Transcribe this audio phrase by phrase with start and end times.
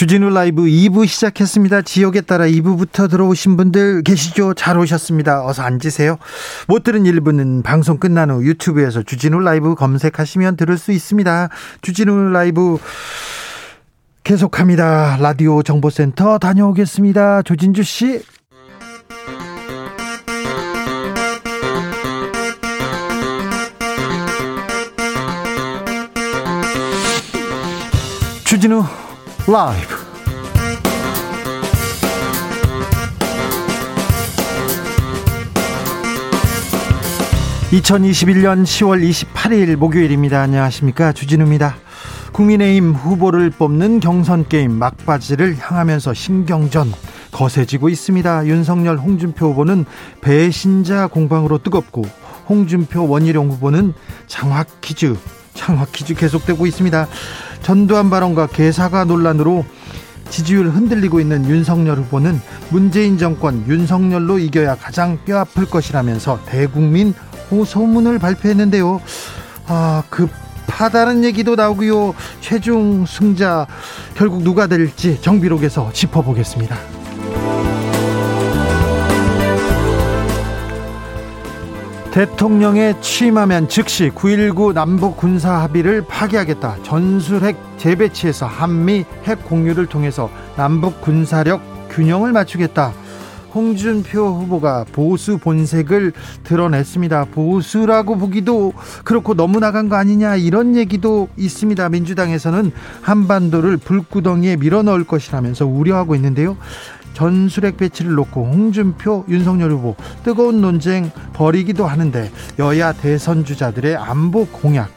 [0.00, 1.82] 주진우 라이브 2부 시작했습니다.
[1.82, 4.54] 지역에 따라 2부부터 들어오신 분들 계시죠?
[4.54, 5.44] 잘 오셨습니다.
[5.44, 6.16] 어서 앉으세요.
[6.68, 11.50] 못 들은 1부는 방송 끝난 후 유튜브에서 주진우 라이브 검색하시면 들을 수 있습니다.
[11.82, 12.78] 주진우 라이브
[14.24, 15.18] 계속합니다.
[15.20, 17.42] 라디오 정보센터 다녀오겠습니다.
[17.42, 18.22] 조진주 씨.
[28.46, 28.82] 주진우
[29.46, 29.96] 라이브
[37.72, 40.40] 2021년 10월 28일 목요일입니다.
[40.40, 41.12] 안녕하십니까.
[41.12, 41.76] 주진우입니다.
[42.32, 46.92] 국민의힘 후보를 뽑는 경선 게임 막바지를 향하면서 신경전
[47.32, 48.46] 거세지고 있습니다.
[48.46, 49.84] 윤석열 홍준표 후보는
[50.20, 52.04] 배신자 공방으로 뜨겁고
[52.48, 53.94] 홍준표 원희룡 후보는
[54.26, 55.16] 장학 퀴즈
[55.54, 57.06] 장학 퀴즈 계속되고 있습니다.
[57.62, 59.64] 전두환 발언과 개사가 논란으로
[60.30, 67.14] 지지율 흔들리고 있는 윤석열 후보는 문재인 정권 윤석열로 이겨야 가장 뼈아플 것이라면서 대국민
[67.50, 69.00] 호소문을 발표했는데요.
[69.66, 72.14] 아, 급하다는 얘기도 나오고요.
[72.40, 73.66] 최종 승자
[74.14, 76.99] 결국 누가 될지 정비록에서 짚어보겠습니다.
[82.12, 86.78] 대통령에 취임하면 즉시 9.19 남북 군사 합의를 파기하겠다.
[86.82, 92.92] 전술핵 재배치에서 한미 핵 공유를 통해서 남북 군사력 균형을 맞추겠다.
[93.54, 96.12] 홍준표 후보가 보수 본색을
[96.44, 97.26] 드러냈습니다.
[97.26, 98.72] 보수라고 보기도
[99.04, 101.88] 그렇고 너무 나간 거 아니냐 이런 얘기도 있습니다.
[101.88, 102.72] 민주당에서는
[103.02, 106.56] 한반도를 불구덩이에 밀어넣을 것이라면서 우려하고 있는데요.
[107.14, 114.90] 전술핵 배치를 놓고 홍준표, 윤석열 후보 뜨거운 논쟁 벌이기도 하는데 여야 대선 주자들의 안보 공약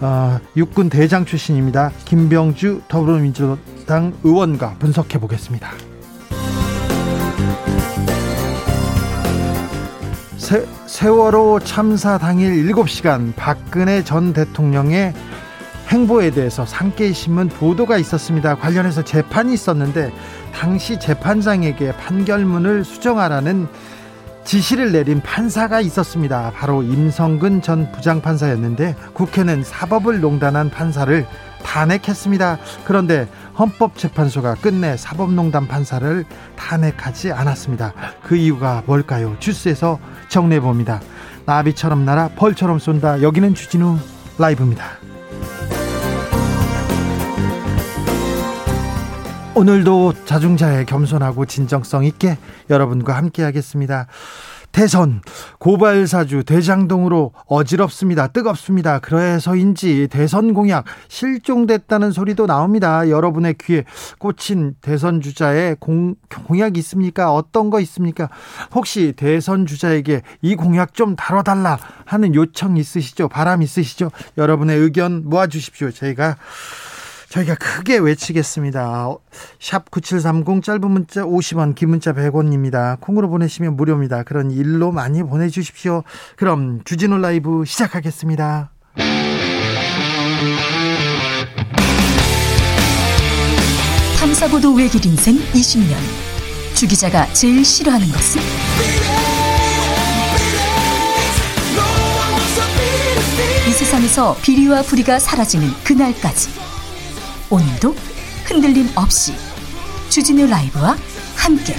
[0.00, 1.90] 어, 육군 대장 출신입니다.
[2.04, 5.70] 김병주 더불어민주당 의원과 분석해 보겠습니다.
[10.36, 15.12] 세, 세월호 참사 당일 7시간 박근혜 전 대통령의
[15.88, 18.56] 행보에 대해서 상계신문 보도가 있었습니다.
[18.56, 20.12] 관련해서 재판이 있었는데
[20.54, 23.68] 당시 재판장에게 판결문을 수정하라는
[24.44, 26.52] 지시를 내린 판사가 있었습니다.
[26.54, 31.26] 바로 임성근 전 부장판사였는데 국회는 사법을 농단한 판사를
[31.62, 32.58] 탄핵했습니다.
[32.84, 33.28] 그런데
[33.58, 36.24] 헌법재판소가 끝내 사법농단 판사를
[36.56, 37.92] 탄핵하지 않았습니다.
[38.22, 39.36] 그 이유가 뭘까요?
[39.38, 41.00] 주스에서 정리해 봅니다.
[41.44, 43.20] 나비처럼 날아 벌처럼 쏜다.
[43.20, 43.98] 여기는 주진우
[44.38, 44.84] 라이브입니다.
[49.58, 52.38] 오늘도 자중자애 겸손하고 진정성 있게
[52.70, 54.06] 여러분과 함께 하겠습니다.
[54.70, 55.20] 대선
[55.58, 58.28] 고발 사주 대장동으로 어지럽습니다.
[58.28, 59.00] 뜨겁습니다.
[59.00, 63.08] 그래서인지 대선 공약 실종됐다는 소리도 나옵니다.
[63.08, 63.82] 여러분의 귀에
[64.20, 66.14] 꽂힌 대선 주자의 공,
[66.46, 67.34] 공약이 있습니까?
[67.34, 68.28] 어떤 거 있습니까?
[68.72, 73.28] 혹시 대선 주자에게 이 공약 좀 다뤄달라 하는 요청 있으시죠?
[73.28, 74.12] 바람 있으시죠?
[74.36, 75.90] 여러분의 의견 모아 주십시오.
[75.90, 76.36] 저희가
[77.28, 79.10] 저희가 크게 외치겠습니다.
[79.60, 82.98] 샵 9730 짧은 문자 50원 긴 문자 100원입니다.
[83.00, 84.22] 콩으로 보내시면 무료입니다.
[84.22, 86.04] 그런 일로 많이 보내주십시오.
[86.36, 88.70] 그럼 주진우 라이브 시작하겠습니다.
[94.18, 95.96] 탐사보도 외길 인생 20년
[96.74, 98.40] 주 기자가 제일 싫어하는 것은?
[103.68, 106.50] 이 세상에서 비리와 부리가 사라지는 그날까지
[107.50, 107.94] 오늘도
[108.44, 109.32] 흔들림 없이
[110.10, 110.96] 주진우 라이브와
[111.34, 111.74] 함께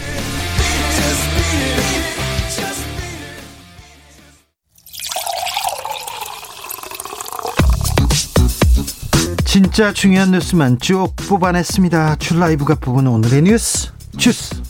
[9.45, 12.15] 진짜 중요한 뉴스만 쭉 뽑아냈습니다.
[12.15, 14.61] 줄 라이브가 뽑은 오늘의 뉴스 주스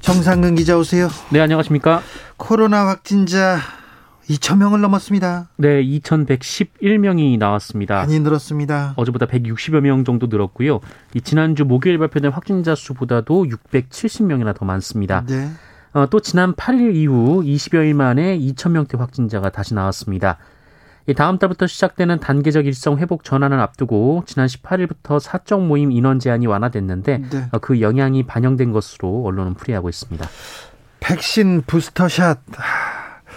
[0.00, 1.08] 정상근 기자 오세요.
[1.30, 2.02] 네 안녕하십니까.
[2.36, 3.60] 코로나 확진자
[4.28, 5.48] 2,000명을 넘었습니다.
[5.56, 7.96] 네, 2,111명이 나왔습니다.
[7.96, 8.94] 많이 늘었습니다.
[8.96, 10.80] 어제보다 160여 명 정도 늘었고요.
[11.14, 15.24] 이 지난주 목요일 발표된 확진자 수보다도 670명이나 더 많습니다.
[15.26, 15.48] 네.
[15.92, 20.38] 어, 또 지난 8일 이후 20여일 만에 2,000명대 확진자가 다시 나왔습니다.
[21.08, 26.46] 이 다음 달부터 시작되는 단계적 일상 회복 전환을 앞두고 지난 18일부터 사적 모임 인원 제한이
[26.46, 27.48] 완화됐는데 네.
[27.50, 30.26] 어, 그 영향이 반영된 것으로 언론은 풀이하고 있습니다.
[31.00, 32.38] 백신 부스터샷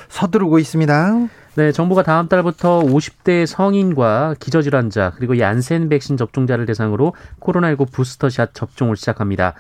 [0.10, 1.28] 서두르고 있습니다.
[1.56, 8.98] 네, 정부가 다음 달부터 50대 성인과 기저질환자 그리고 얀센 백신 접종자를 대상으로 코로나19 부스터샷 접종을
[8.98, 9.54] 시작합니다.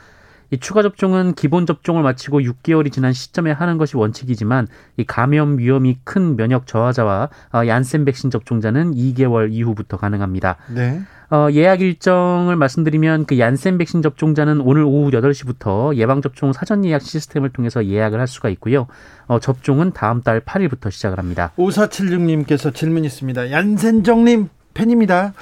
[0.51, 5.97] 이 추가 접종은 기본 접종을 마치고 6개월이 지난 시점에 하는 것이 원칙이지만 이 감염 위험이
[6.03, 10.57] 큰 면역 저하자와 어, 얀센 백신 접종자는 2개월 이후부터 가능합니다.
[10.73, 11.01] 네.
[11.29, 17.01] 어, 예약 일정을 말씀드리면 그 얀센 백신 접종자는 오늘 오후 8시부터 예방 접종 사전 예약
[17.01, 18.87] 시스템을 통해서 예약을 할 수가 있고요.
[19.27, 21.51] 어, 접종은 다음 달 8일부터 시작을 합니다.
[21.57, 23.51] 5476님께서 질문 있습니다.
[23.51, 25.33] 얀센정님 팬입니다.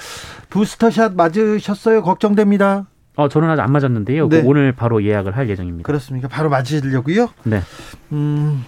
[0.50, 2.02] 부스터샷 맞으셨어요?
[2.02, 2.86] 걱정됩니다.
[3.16, 4.28] 어, 저는 아직 안 맞았는데요.
[4.28, 4.42] 네.
[4.44, 5.86] 오늘 바로 예약을 할 예정입니다.
[5.86, 6.28] 그렇습니까?
[6.28, 7.28] 바로 맞으려고요?
[7.44, 7.60] 네.
[8.12, 8.64] 음,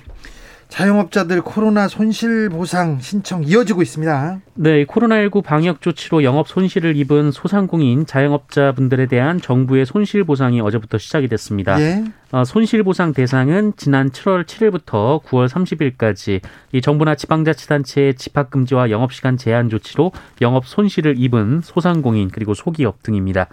[0.76, 4.40] 자영업자들 코로나 손실 보상 신청 이어지고 있습니다.
[4.56, 11.28] 네, 코로나19 방역 조치로 영업 손실을 입은 소상공인 자영업자분들에 대한 정부의 손실 보상이 어제부터 시작이
[11.28, 11.80] 됐습니다.
[11.80, 12.04] 예.
[12.30, 16.42] 어, 손실 보상 대상은 지난 7월 7일부터 9월 30일까지
[16.72, 20.12] 이 정부나 지방자치단체의 집합 금지와 영업 시간 제한 조치로
[20.42, 23.48] 영업 손실을 입은 소상공인 그리고 소기업 등입니다.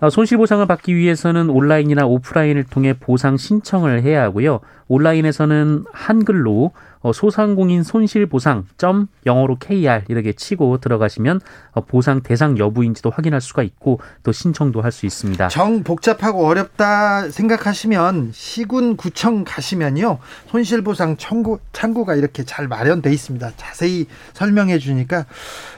[0.00, 4.60] 어, 손실보상을 받기 위해서는 온라인이나 오프라인을 통해 보상 신청을 해야 하고요.
[4.88, 6.72] 온라인에서는 한글로 어,
[7.14, 11.40] 소상공인 손실 보상 점 영어로 KR 이렇게 치고 들어가시면
[11.72, 15.48] 어, 보상 대상 여부인지도 확인할 수가 있고 또 신청도 할 수 있습니다.
[15.48, 20.18] 정 복잡하고 어렵다 생각하시면 시군 구청 가시면요
[20.48, 23.52] 손실 보상 청구 창구가 이렇게 잘 마련돼 있습니다.
[23.56, 25.26] 자세히 설명해 주니까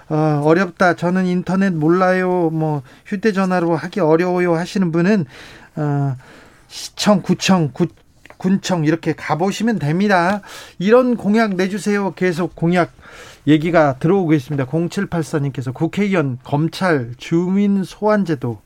[0.09, 5.27] 어, 어렵다 저는 인터넷 몰라요 뭐 휴대전화로 하기 어려워요 하시는 분은
[5.77, 6.17] 어,
[6.69, 7.87] 시청 구청 구,
[8.43, 10.41] 군청 이렇게 가보시면 됩니다.
[10.81, 12.13] 이런 공약 내주세요.
[12.15, 12.91] 계속 공약
[13.47, 14.67] 얘기가 들어오고 있습니다.
[14.67, 18.61] 0784님께서 국회의원, 검찰, 주민 소환제도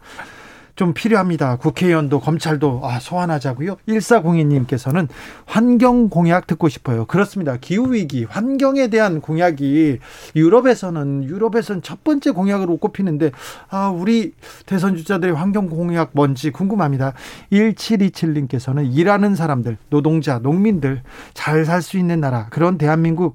[0.77, 1.57] 좀 필요합니다.
[1.57, 3.77] 국회의원도 검찰도 아, 소환하자고요.
[3.89, 5.09] 1402님께서는
[5.47, 7.07] 환경 공약 듣고 싶어요.
[7.07, 7.57] 그렇습니다.
[7.57, 9.99] 기후 위기, 환경에 대한 공약이
[10.37, 13.33] 유럽에서는 유럽에서는 첫 번째 공약으로 꼽히는데
[13.69, 14.33] 아, 우리
[14.67, 17.15] 대선 주자들의 환경 공약 뭔지 궁금합니다.
[17.53, 21.03] 1727님께서는 일하는 사람들, 노동자, 농민들
[21.35, 23.35] 잘 살 수 있는 나라 그런 대한민국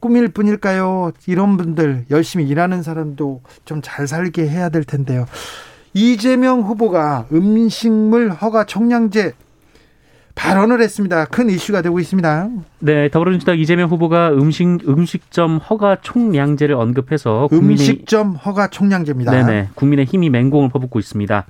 [0.00, 1.12] 꿈일 뿐일까요?
[1.26, 5.26] 이런 분들 열심히 일하는 사람도 좀 잘 살게 해야 될 텐데요.
[5.94, 9.34] 이재명 후보가 음식물 허가 총량제
[10.34, 11.24] 발언을 했습니다.
[11.24, 12.48] 큰 이슈가 되고 있습니다.
[12.78, 19.32] 네, 더불어민주당 이재명 후보가 음식 음식점 허가 총량제를 언급해서 음식점 허가 총량제입니다.
[19.32, 21.44] 네네, 국민의 힘이 맹공을 퍼붓고 있습니다.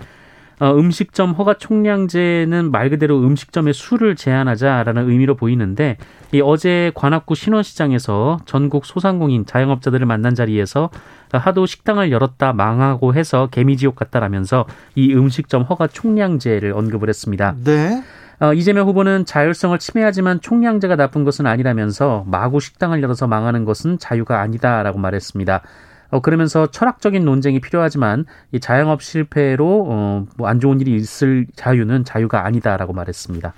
[0.60, 5.96] 어, 음식점 허가 총량제는 말 그대로 음식점의 수를 제한하자라는 의미로 보이는데
[6.32, 10.90] 이 어제 관악구 신원시장에서 전국 소상공인 자영업자들을 만난 자리에서
[11.32, 17.54] 하도 식당을 열었다 망하고 해서 개미지옥 같다라면서 이 음식점 허가 총량제를 언급을 했습니다.
[17.64, 18.02] 네.
[18.40, 24.40] 어, 이재명 후보는 자율성을 침해하지만 총량제가 나쁜 것은 아니라면서 마구 식당을 열어서 망하는 것은 자유가
[24.40, 25.62] 아니다라고 말했습니다.
[26.10, 32.04] 어, 그러면서 철학적인 논쟁이 필요하지만 이 자영업 실패로 어, 뭐 안 좋은 일이 있을 자유는
[32.04, 33.52] 자유가 아니다라고 말했습니다.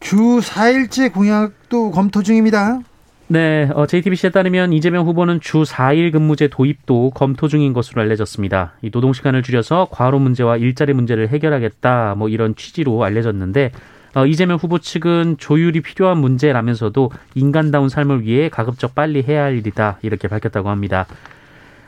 [0.00, 2.80] 주 4일째 공약도 검토 중입니다.
[3.26, 8.74] 네, 어, JTBC에 따르면 이재명 후보는 주 4일 근무제 도입도 검토 중인 것으로 알려졌습니다.
[8.82, 13.72] 이 노동 시간을 줄여서 과로 문제와 일자리 문제를 해결하겠다, 뭐 이런 취지로 알려졌는데
[14.14, 19.98] 어, 이재명 후보 측은 조율이 필요한 문제라면서도 인간다운 삶을 위해 가급적 빨리 해야 할 일이다
[20.02, 21.06] 이렇게 밝혔다고 합니다.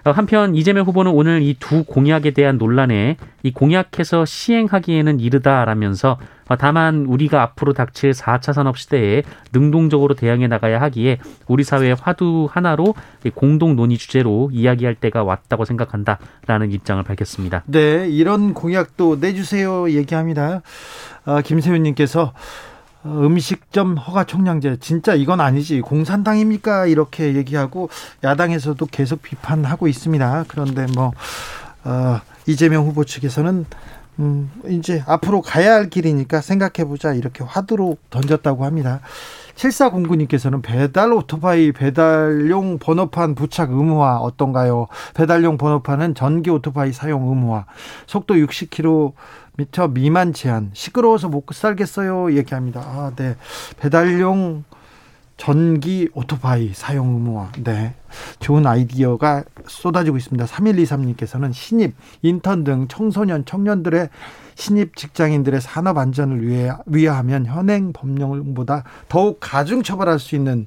[0.07, 6.57] 어, 한편 이재명 후보는 오늘 이 두 공약에 대한 논란에 이 공약해서 시행하기에는 이르다라면서 어,
[6.57, 12.95] 다만 우리가 앞으로 닥칠 4차 산업 시대에 능동적으로 대응해 나가야 하기에 우리 사회의 화두 하나로
[13.35, 17.65] 공동 논의 주제로 이야기할 때가 왔다고 생각한다라는 입장을 밝혔습니다.
[17.67, 20.63] 네, 이런 공약도 내주세요 얘기합니다.
[21.25, 22.33] 아, 김세윤님께서 어,
[23.07, 27.89] 음식점 허가 총량제 진짜 이건 아니지 공산당입니까 이렇게 얘기하고
[28.25, 30.45] 야당에서도 계속 비판하고 있습니다.
[30.49, 31.13] 그런데 뭐
[31.85, 33.67] 어, 이재명 후보 측에서는
[34.19, 39.01] 음, 이제 앞으로 가야 할 길이니까 생각해보자 이렇게 화두로 던졌다고 합니다.
[39.57, 44.89] 7409님께서는 배달 오토바이 배달용 번호판 부착 의무화 어떤가요?
[45.15, 47.65] 배달용 번호판은 전기 오토바이 사용 의무화
[48.07, 49.13] 속도 60km
[49.57, 52.81] 미터 미만 제한 시끄러워서 못 살겠어요 얘기합니다.
[52.81, 53.37] 아, 네.
[53.79, 54.65] 배달용
[55.37, 57.53] 전기 오토바이 사용 의무화.
[57.63, 57.95] 네.
[58.41, 60.45] 좋은 아이디어가 쏟아지고 있습니다.
[60.47, 64.09] 3123님께서는 신입, 인턴 등 청소년, 청년들의
[64.55, 70.67] 신입 직장인들의 산업 안전을 위해 위하면 현행 법령보다 더욱 가중 처벌할 수 있는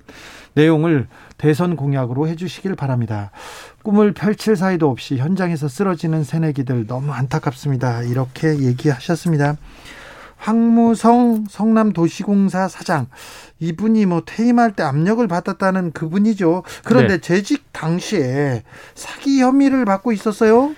[0.53, 3.31] 내용을 대선 공약으로 해주시길 바랍니다.
[3.83, 8.03] 꿈을 펼칠 사이도 없이 현장에서 쓰러지는 새내기들 너무 안타깝습니다.
[8.03, 9.55] 이렇게 얘기하셨습니다.
[10.39, 13.07] 황무성 성남도시공사 사장
[13.59, 16.63] 이분이 뭐 퇴임할 때 압력을 받았다는 그분이죠.
[16.83, 17.21] 그런데 네.
[17.21, 18.63] 재직 당시에
[18.95, 20.73] 사기 혐의를 받고 있었어요.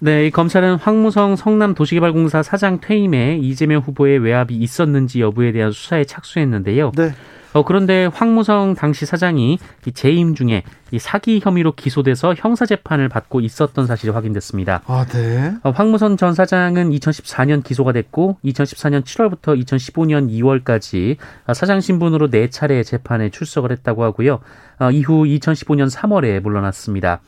[0.00, 6.92] 네, 이 검찰은 황무성 성남도시개발공사 사장 퇴임에 이재명 후보의 외압이 있었는지 여부에 대한 수사에 착수했는데요.
[6.96, 7.12] 네.
[7.54, 13.40] 어, 그런데 황무성 당시 사장이 이 재임 중에 이 사기 혐의로 기소돼서 형사 재판을 받고
[13.40, 14.82] 있었던 사실이 확인됐습니다.
[14.86, 15.54] 아, 네.
[15.62, 21.16] 어, 황무성 전 사장은 2014년 기소가 됐고 2014년 7월부터 2015년 2월까지
[21.54, 24.40] 사장 신분으로 네 차례 재판에 출석을 했다고 하고요.
[24.80, 27.20] 어, 이후 2015년 3월에 물러났습니다.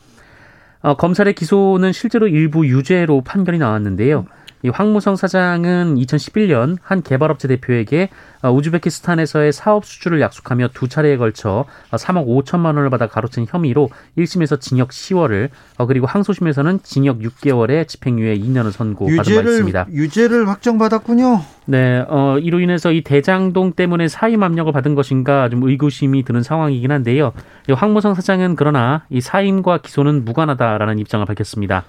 [0.81, 4.25] 어, 검찰의 기소는 실제로 일부 유죄로 판결이 나왔는데요.
[4.67, 8.09] 이 황무성 사장은 2011년 한 개발업체 대표에게
[8.41, 13.89] 어, 우즈베키스탄에서의 사업 수주를 약속하며 두 차례에 걸쳐 3억 어, 5천만 원을 받아 가로챈 혐의로
[14.17, 19.87] 1심에서 징역 10월을 어, 그리고 항소심에서는 징역 6개월에 집행유예 2년을 선고받은 바 있습니다.
[19.89, 21.39] 유죄를 확정받았군요.
[21.65, 26.91] 네, 어, 이로 인해서 이 대장동 때문에 사임 압력을 받은 것인가 좀 의구심이 드는 상황이긴
[26.91, 27.31] 한데요.
[27.73, 31.85] 황무성 사장은 그러나 이 사임과 기소는 무관하다라는 입장을 밝혔습니다.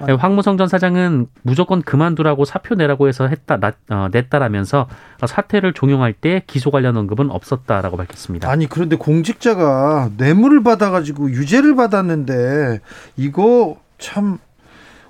[0.00, 0.14] 아.
[0.14, 4.88] 황무성 전 사장은 무조건 그만두라고 사표 내라고 해서 했다 나, 어, 냈다라면서
[5.26, 8.50] 사태를 종용할 때 기소 관련 언급은 없었다라고 밝혔습니다.
[8.50, 12.80] 아니 그런데 공직자가 뇌물을 받아가지고 유죄를 받았는데
[13.16, 14.38] 이거 참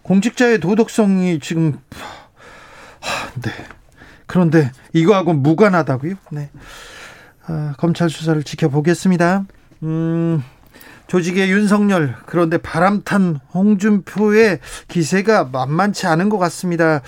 [0.02, 1.78] 공직자의 도덕성이 지금
[3.00, 3.50] 하, 네
[4.26, 6.14] 그런데 이거하고 무관하다고요?
[6.32, 6.50] 네
[7.46, 9.44] 아, 검찰 수사를 지켜보겠습니다.
[9.82, 10.42] 음.
[11.06, 17.02] 조직의 윤석열 그런데 바람탄 홍준표의 기세가 만만치 않은 것 같습니다.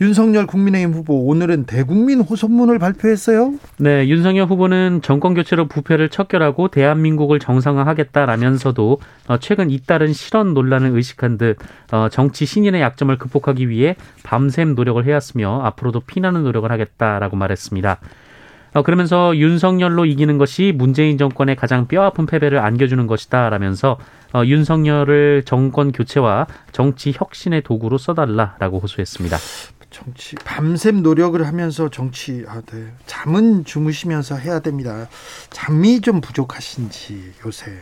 [0.00, 3.54] 윤석열 국민의힘 후보 오늘은 대국민 호소문을 발표했어요.
[3.78, 11.38] 네, 윤석열 후보는 정권 교체로 부패를 척결하고 대한민국을 정상화하겠다라면서도 어, 최근 잇따른 실언 논란을 의식한
[11.38, 11.56] 듯
[11.90, 17.98] 어, 정치 신인의 약점을 극복하기 위해 밤샘 노력을 해왔으며 앞으로도 피나는 노력을 하겠다라고 말했습니다.
[18.78, 23.98] 어, 그러면서 윤석열로 이기는 것이 문재인 정권의 가장 뼈아픈 패배를 안겨주는 것이다라면서
[24.32, 29.36] 어, 윤석열을 정권 교체와 정치 혁신의 도구로 써달라라고 호소했습니다.
[29.90, 32.92] 정치 밤샘 노력을 하면서 정치 아, 네.
[33.06, 35.08] 잠은 주무시면서 해야 됩니다.
[35.50, 37.72] 잠이 좀 부족하신지 요새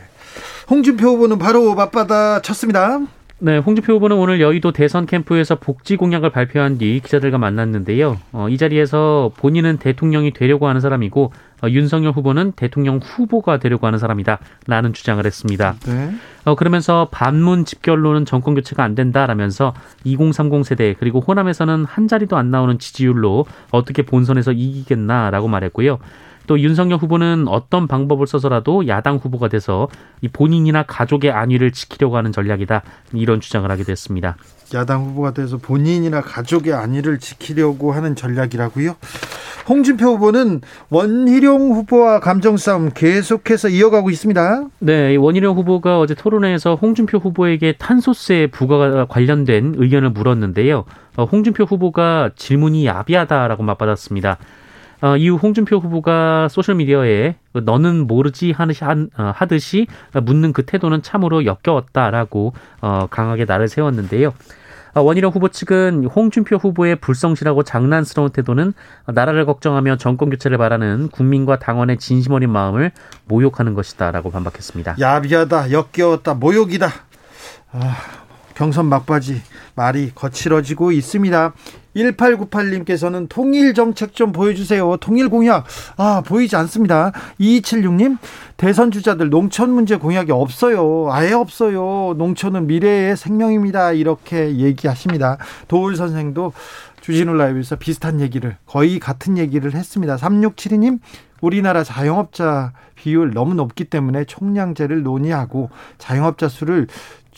[0.67, 3.01] 홍준표 후보는 바로 맞받아 쳤습니다.
[3.39, 8.17] 네, 홍준표 후보는 오늘 여의도 대선 캠프에서 복지 공약을 발표한 뒤 기자들과 만났는데요.
[8.31, 13.99] 어, 이 자리에서 본인은 대통령이 되려고 하는 사람이고 어, 윤석열 후보는 대통령 후보가 되려고 하는
[13.99, 14.39] 사람이다.
[14.65, 15.75] 라는 주장을 했습니다.
[15.85, 16.11] 네.
[16.45, 22.49] 어, 그러면서 반문 집결로는 정권 교체가 안 된다라면서 2030 세대 그리고 호남에서는 한 자리도 안
[22.49, 25.99] 나오는 지지율로 어떻게 본선에서 이기겠나라고 말했고요.
[26.47, 29.87] 또 윤석열 후보는 어떤 방법을 써서라도 야당 후보가 돼서
[30.21, 32.81] 이 본인이나 가족의 안위를 지키려고 하는 전략이다
[33.13, 34.37] 이런 주장을 하게 됐습니다.
[34.73, 38.95] 야당 후보가 돼서 본인이나 가족의 안위를 지키려고 하는 전략이라고요?
[39.69, 44.65] 홍준표 후보는 원희룡 후보와 감정 싸움 계속해서 이어가고 있습니다.
[44.79, 50.85] 네, 원희룡 후보가 어제 토론회에서 홍준표 후보에게 탄소세 부과 관련된 의견을 물었는데요.
[51.17, 54.37] 어, 홍준표 후보가 질문이 야비하다라고 맞받았습니다.
[55.01, 59.87] 어, 이후 홍준표 후보가 소셜미디어에 너는 모르지 하듯이, 어, 하듯이
[60.23, 64.33] 묻는 그 태도는 참으로 역겨웠다라고 어, 강하게 나를 세웠는데요.
[64.95, 68.73] 어, 원희룡 후보 측은 홍준표 후보의 불성실하고 장난스러운 태도는
[69.05, 72.91] 나라를 걱정하며 정권 교체를 바라는 국민과 당원의 진심 어린 마음을
[73.25, 74.95] 모욕하는 것이다라고 반박했습니다.
[74.99, 76.89] 야비하다, 역겨웠다, 모욕이다.
[77.73, 77.97] 아,
[78.57, 79.43] 경선 막바지
[79.75, 81.53] 말이 거칠어지고 있습니다.
[81.95, 84.97] 1898님께서는 통일 정책 좀 보여주세요.
[84.97, 85.65] 통일 공약.
[85.95, 87.11] 아, 보이지 않습니다.
[87.39, 88.17] 2276님,
[88.57, 91.07] 대선 주자들 농촌 문제 공약이 없어요.
[91.11, 92.15] 아예 없어요.
[92.17, 93.91] 농촌은 미래의 생명입니다.
[93.91, 95.37] 이렇게 얘기하십니다.
[95.67, 96.53] 도울 선생도
[97.01, 100.15] 주진우 라이브에서 비슷한 얘기를, 거의 같은 얘기를 했습니다.
[100.15, 100.99] 3672님,
[101.41, 106.87] 우리나라 자영업자 비율 너무 높기 때문에 총량제를 논의하고 자영업자 수를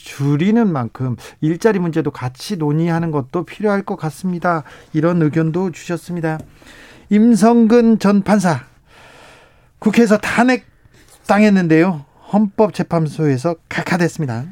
[0.04, 4.64] 줄이는 만큼 일자리 문제도 같이 논의하는 것도 필요할 것 같습니다.
[4.94, 6.40] 이런 의견도 주셨습니다.
[7.10, 8.64] 임성근 전 판사
[9.80, 10.66] 국회에서 탄핵
[11.28, 12.06] 당했는데요.
[12.32, 14.46] 헌법재판소에서 각하됐습니다.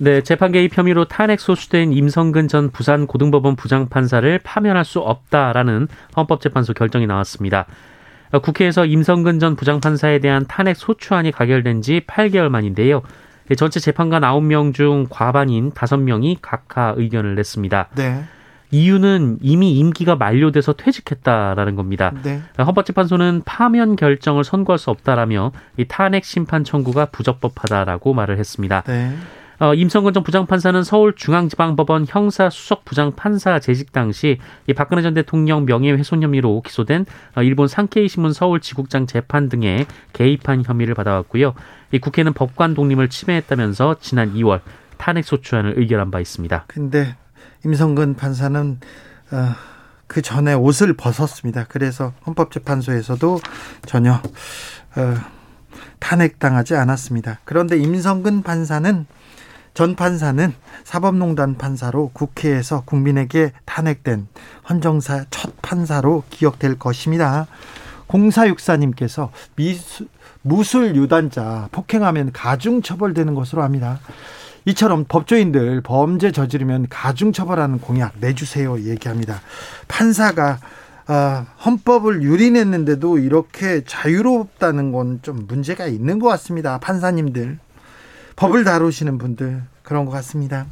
[0.00, 6.72] 네, 재판 개입 혐의로 탄핵 소추된 임성근 전 부산 고등법원 부장판사를 파면할 수 없다라는 헌법재판소
[6.74, 7.66] 결정이 나왔습니다.
[8.42, 13.02] 국회에서 임성근 전 부장판사에 대한 탄핵 소추안이 가결된 지 8개월 만인데요.
[13.50, 17.88] 예, 전체 재판관 9명 중 과반인 5명이 각하 의견을 냈습니다.
[17.96, 18.24] 네.
[18.70, 22.12] 이유는 이미 임기가 만료돼서 퇴직했다라는 겁니다.
[22.22, 22.42] 네.
[22.58, 28.82] 헌법재판소는 파면 결정을 선고할 수 없다라며 이 탄핵 심판 청구가 부적법하다라고 말을 했습니다.
[28.82, 29.14] 네.
[29.60, 34.38] 어, 임성근 전 부장판사는 서울중앙지방법원 형사 수석 부장판사 재직 당시
[34.68, 39.86] 이 박근혜 전 대통령 명예훼손 혐의로 기소된 어, 일본 상케이 신문 서울 지국장 재판 등에
[40.12, 41.54] 개입한 혐의를 받아왔고요.
[41.90, 44.60] 이 국회는 법관 독립을 침해했다면서 지난 2월
[44.96, 46.64] 탄핵 소추안을 의결한 바 있습니다.
[46.68, 47.16] 근데
[47.64, 48.78] 임성근 판사는
[49.32, 49.54] 어,
[50.06, 51.66] 그 전에 옷을 벗었습니다.
[51.68, 53.40] 그래서 헌법재판소에서도
[53.86, 55.14] 전혀 어,
[55.98, 57.40] 탄핵당하지 않았습니다.
[57.44, 59.06] 그런데 임성근 판사는
[59.78, 64.26] 전 판사는 사법농단 판사로 국회에서 국민에게 탄핵된
[64.68, 67.46] 헌정사 첫 판사로 기억될 것입니다.
[68.08, 70.08] 공사육사님께서 미수,
[70.42, 74.00] 무술 유단자 폭행하면 가중 처벌되는 것으로 합니다.
[74.64, 79.40] 이처럼 법조인들 범죄 저지르면 가중 처벌하는 공약 내주세요 얘기합니다.
[79.86, 80.58] 판사가
[81.06, 86.78] 어, 헌법을 유린했는데도 이렇게 자유롭다는 건 좀 문제가 있는 것 같습니다.
[86.78, 87.60] 판사님들.
[88.38, 90.66] 법을 다루시는 분들 그런 것 같습니다.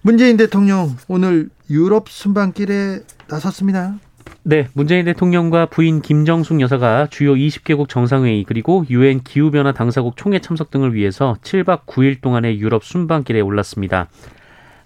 [0.00, 3.96] 문재인 대통령 오늘 유럽 순방길에 나섰습니다.
[4.44, 10.70] 네, 문재인 대통령과 부인 김정숙 여사가 주요 20개국 정상회의 그리고 유엔 기후변화 당사국 총회 참석
[10.70, 14.06] 등을 위해서 7박 9일 동안의 유럽 순방길에 올랐습니다.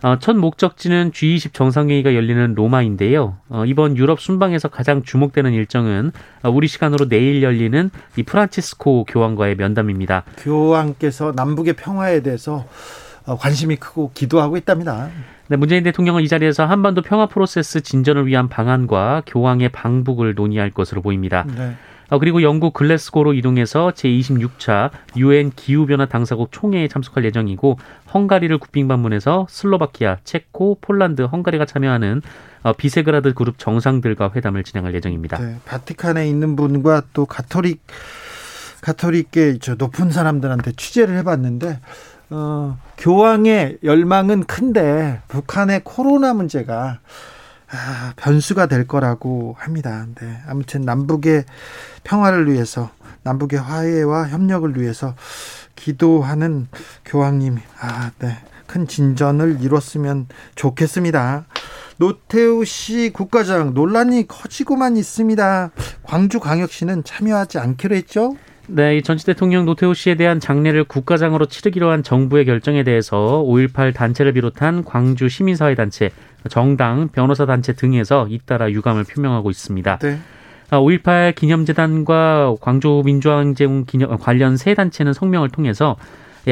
[0.03, 3.37] 어, 첫 목적지는 G20 정상회의가 열리는 로마인데요.
[3.51, 9.57] 어, 이번 유럽 순방에서 가장 주목되는 일정은 어, 우리 시간으로 내일 열리는 이 프란치스코 교황과의
[9.57, 10.25] 면담입니다.
[10.39, 12.67] 교황께서 남북의 평화에 대해서
[13.27, 15.11] 관심이 크고 기도하고 있답니다.
[15.49, 21.03] 네, 문재인 대통령은 이 자리에서 한반도 평화 프로세스 진전을 위한 방안과 교황의 방북을 논의할 것으로
[21.03, 21.45] 보입니다.
[21.57, 21.75] 네.
[22.11, 27.79] 어, 그리고 영국 글래스고로 이동해서 제26차 유엔 기후변화 당사국 총회에 참석할 예정이고
[28.13, 32.21] 헝가리를 국빈 방문해서 슬로바키아, 체코, 폴란드, 헝가리가 참여하는
[32.63, 35.39] 어, 비세그라드 그룹 정상들과 회담을 진행할 예정입니다.
[35.39, 37.81] 네, 바티칸에 있는 분과 또 가톨릭
[38.83, 41.81] 가톨릭계 저 높은 사람들한테 취재를 해봤는데
[42.31, 46.99] 어, 교황의 열망은 큰데 북한의 코로나 문제가
[47.73, 50.07] 아, 변수가 될 거라고 합니다.
[50.21, 51.45] 네, 아무튼 남북의
[52.03, 52.91] 평화를 위해서
[53.23, 55.15] 남북의 화해와 협력을 위해서
[55.77, 56.67] 기도하는
[57.05, 61.47] 교황님, 아, 네, 큰 진전을 이뤘으면 좋겠습니다.
[61.97, 65.71] 노태우 씨 국가장 논란이 커지고만 있습니다.
[66.03, 68.37] 광주광역시는 참여하지 않기로 했죠?
[68.73, 73.93] 네, 이 전직 대통령 노태우 씨에 대한 장례를 국가장으로 치르기로 한 정부의 결정에 대해서 5.18
[73.93, 76.11] 단체를 비롯한 광주 시민사회 단체,
[76.49, 79.99] 정당, 변호사 단체 등에서 잇따라 유감을 표명하고 있습니다.
[79.99, 80.19] 네.
[80.71, 85.97] 5.18 기념재단과 광주 민주항쟁 기념 관련 세 단체는 성명을 통해서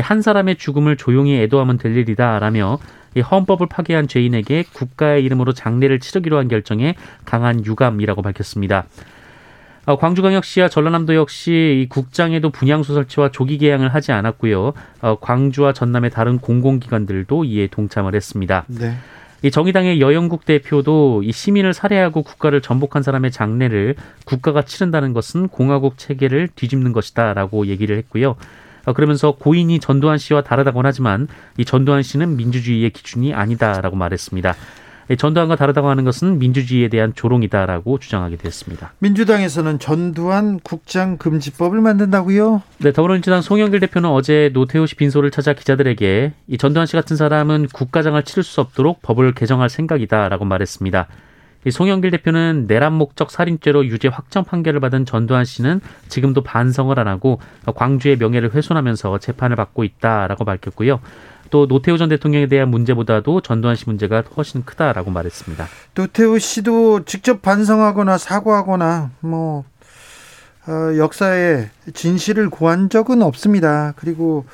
[0.03, 2.79] 한 사람의 죽음을 조용히 애도하면 될 일이다라며
[3.19, 8.87] 헌법을 파괴한 죄인에게 국가의 이름으로 장례를 치르기로 한 결정에 강한 유감이라고 밝혔습니다.
[9.87, 14.75] 어, 광주광역시와 전라남도 역시 국장에도 분향소 설치와 조기 개양을 하지 않았고요.
[15.01, 18.65] 어, 광주와 전남의 다른 공공기관들도 이에 동참을 했습니다.
[18.67, 18.93] 네.
[19.43, 25.97] 이 정의당의 여영국 대표도 이 시민을 살해하고 국가를 전복한 사람의 장례를 국가가 치른다는 것은 공화국
[25.97, 28.37] 체계를 뒤집는 것이다라고 얘기를 했고요.
[28.85, 34.55] 어, 그러면서 고인이 전두환 씨와 다르다곤 하지만 이 전두환 씨는 민주주의의 기준이 아니다라고 말했습니다.
[35.11, 38.93] 예, 전두환과 다르다고 하는 것은 민주주의에 대한 조롱이다라고 주장하게 됐습니다.
[38.99, 42.63] 민주당에서는 전두환 국장 금지법을 만든다고요?
[42.79, 47.69] 네, 더불어민주당 송영길 대표는 어제 노태우 씨 빈소를 찾아 기자들에게 이 전두환 씨 같은 사람은
[47.73, 51.07] 국가장을 치를 수 없도록 법을 개정할 생각이다라고 말했습니다.
[51.65, 57.09] 이 송영길 대표는 내란 목적 살인죄로 유죄 확정 판결을 받은 전두환 씨는 지금도 반성을 안
[57.09, 57.41] 하고
[57.75, 61.01] 광주의 명예를 훼손하면서 재판을 받고 있다라고 밝혔고요.
[61.51, 65.67] 또 노태우 전 대통령에 대한 문제보다도 전두환 씨 문제가 훨씬 크다라고 말했습니다.
[65.95, 69.65] 노태우 씨도 직접 반성하거나 사과하거나 뭐
[70.67, 73.95] 어, 역사의 진실을 구한 적은 없습니다.
[73.97, 74.45] 그리고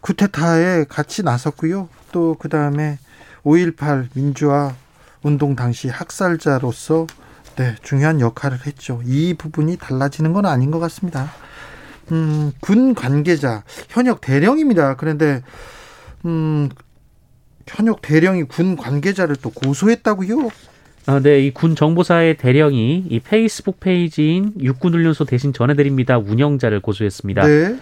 [0.00, 1.88] 쿠데타에 같이 나섰고요.
[2.12, 2.98] 또 그 다음에
[3.44, 4.74] 5.18 민주화
[5.22, 7.06] 운동 당시 학살자로서
[7.56, 9.02] 네, 중요한 역할을 했죠.
[9.04, 11.30] 이 부분이 달라지는 건 아닌 것 같습니다.
[12.12, 14.96] 음, 군 관계자 현역 대령입니다.
[14.96, 15.42] 그런데
[16.24, 16.68] 음,
[17.66, 20.48] 현역 대령이 군 관계자를 또 고소했다고요?
[21.06, 27.46] 아, 네, 이 군 정보사의 대령이 이 페이스북 페이지인 육군훈련소 대신 전해드립니다 운영자를 고소했습니다.
[27.46, 27.76] 네.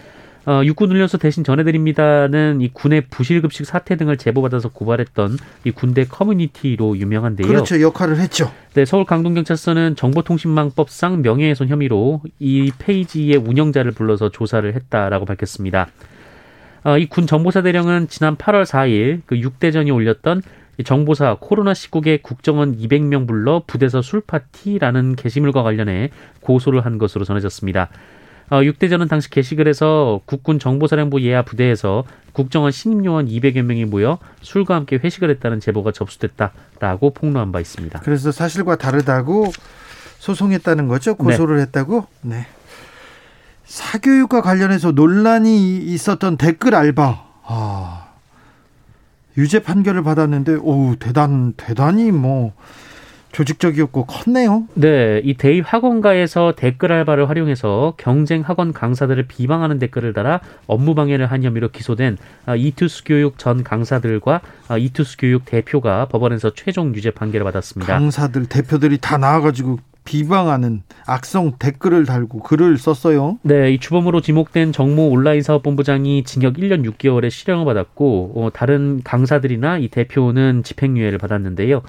[0.46, 7.46] 어, 육군훈련소 대신 전해드립니다는 이 군의 부실급식 사태 등을 제보받아서 고발했던 이 군대 커뮤니티로 유명한데요.
[7.46, 8.50] 그렇죠, 역할을 했죠.
[8.72, 15.88] 네, 서울 강동경찰서는 정보통신망법상 명예훼손 혐의로 이 페이지의 운영자를 불러서 조사를 했다라고 밝혔습니다.
[16.84, 20.42] 어, 이군 정보사 대령은 지난 8월 4일 그 6대전이 올렸던
[20.84, 26.10] 정보사 코로나19개 국정원 200명 불러 부대서 술파티라는 게시물과 관련해
[26.40, 27.88] 고소를 한 것으로 전해졌습니다.
[28.50, 34.18] 어, 6대전은 당시 게시글 에서 국군 정보사령부 예하 부대에서 국정원 신임 요원 200여 명이 모여
[34.40, 38.00] 술과 함께 회식을 했다는 제보가 접수됐다라고 폭로한 바 있습니다.
[38.00, 39.52] 그래서 사실과 다르다고
[40.18, 41.14] 소송했다는 거죠?
[41.16, 41.62] 고소를 네.
[41.62, 42.06] 했다고?
[42.22, 42.46] 네.
[43.68, 47.22] 사교육과 관련해서 논란이 있었던 댓글 알바.
[47.44, 48.08] 아,
[49.36, 52.54] 유죄 판결을 받았는데, 오, 대단, 대단히 뭐,
[53.30, 54.64] 조직적이었고 컸네요.
[54.72, 61.26] 네, 이 대입 학원가에서 댓글 알바를 활용해서 경쟁 학원 강사들을 비방하는 댓글을 달아 업무 방해를
[61.26, 67.10] 한 혐의로 기소된 아, 이투스 교육 전 강사들과 아, 이투스 교육 대표가 법원에서 최종 유죄
[67.10, 67.92] 판결을 받았습니다.
[67.92, 69.78] 강사들 대표들이 다 나와가지고
[70.08, 73.38] 비방하는 악성 댓글을 달고 글을 썼어요.
[73.42, 79.02] 네, 이 주범으로 지목된 정모 온라인 사업 본부장이 징역 1년 6개월의 실형을 받았고 어, 다른
[79.04, 81.82] 강사들이나 이 대표는 집행유예를 받았는데요.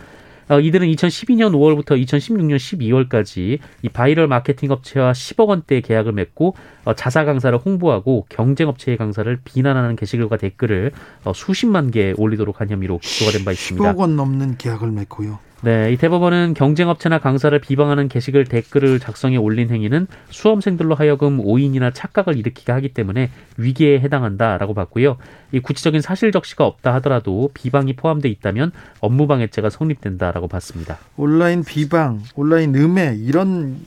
[0.49, 6.95] 어, 이들은 2012년 5월부터 2016년 12월까지 이 바이럴 마케팅 업체와 10억 원대 계약을 맺고 어,
[6.95, 10.91] 자사 강사를 홍보하고 경쟁 업체의 강사를 비난하는 게시글과 댓글을
[11.23, 13.93] 어, 수십만 개 올리도록 한 혐의로 기소가 된 바 있습니다.
[13.93, 15.39] 10억 원 넘는 계약을 맺고요.
[15.61, 22.37] 네, 이 대법원은 경쟁업체나 강사를 비방하는 게시글 댓글을 작성해 올린 행위는 수험생들로 하여금 오인이나 착각을
[22.37, 25.17] 일으키게 하기 때문에 위계에 해당한다라고 봤고요.
[25.51, 30.97] 이 구체적인 사실 적시가 없다 하더라도 비방이 포함돼 있다면 업무방해죄가 성립된다라고 봤습니다.
[31.17, 33.85] 온라인 비방, 온라인 음해 이런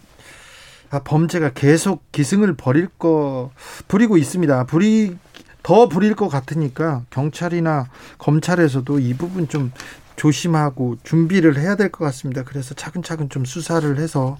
[0.91, 3.51] 범죄가 계속 기승을 벌일 거
[3.89, 4.65] 부리고 있습니다.
[4.67, 5.17] 부리
[5.63, 7.87] 더 부릴 것 같으니까 경찰이나
[8.19, 9.73] 검찰에서도 이 부분 좀
[10.17, 12.43] 조심하고 준비를 해야 될 것 같습니다.
[12.45, 14.39] 그래서 차근차근 좀 수사를 해서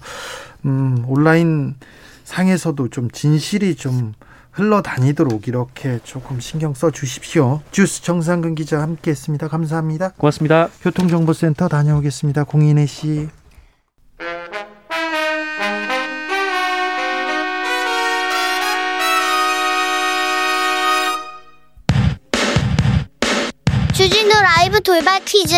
[0.65, 1.75] 음, 온라인
[2.23, 4.13] 상에서도 좀 진실이 좀
[4.51, 7.61] 흘러다니도록 이렇게 조금 신경 써 주십시오.
[7.71, 9.47] 주스 정상근 기자 함께했습니다.
[9.47, 10.11] 감사합니다.
[10.17, 10.69] 고맙습니다.
[10.81, 12.43] 교통정보센터 다녀오겠습니다.
[12.43, 13.29] 공인혜 씨.
[24.83, 25.55] 돌발 퀴즈.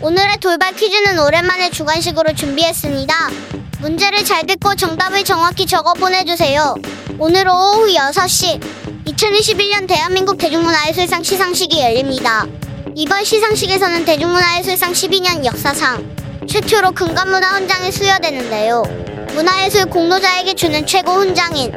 [0.00, 3.14] 오늘의 돌발 퀴즈는 오랜만에 주관식으로 준비했습니다.
[3.78, 6.74] 문제를 잘 듣고 정답을 정확히 적어 보내주세요.
[7.18, 8.60] 오늘 오후 6시
[9.06, 12.44] 2021년 대한민국 대중문화예술상 시상식이 열립니다.
[12.96, 16.16] 이번 시상식에서는 대중문화예술상 12년 역사상
[16.48, 18.82] 최초로 금관문화 훈장이 수여되는데요.
[19.34, 21.72] 문화예술 공로자에게 주는 최고 훈장인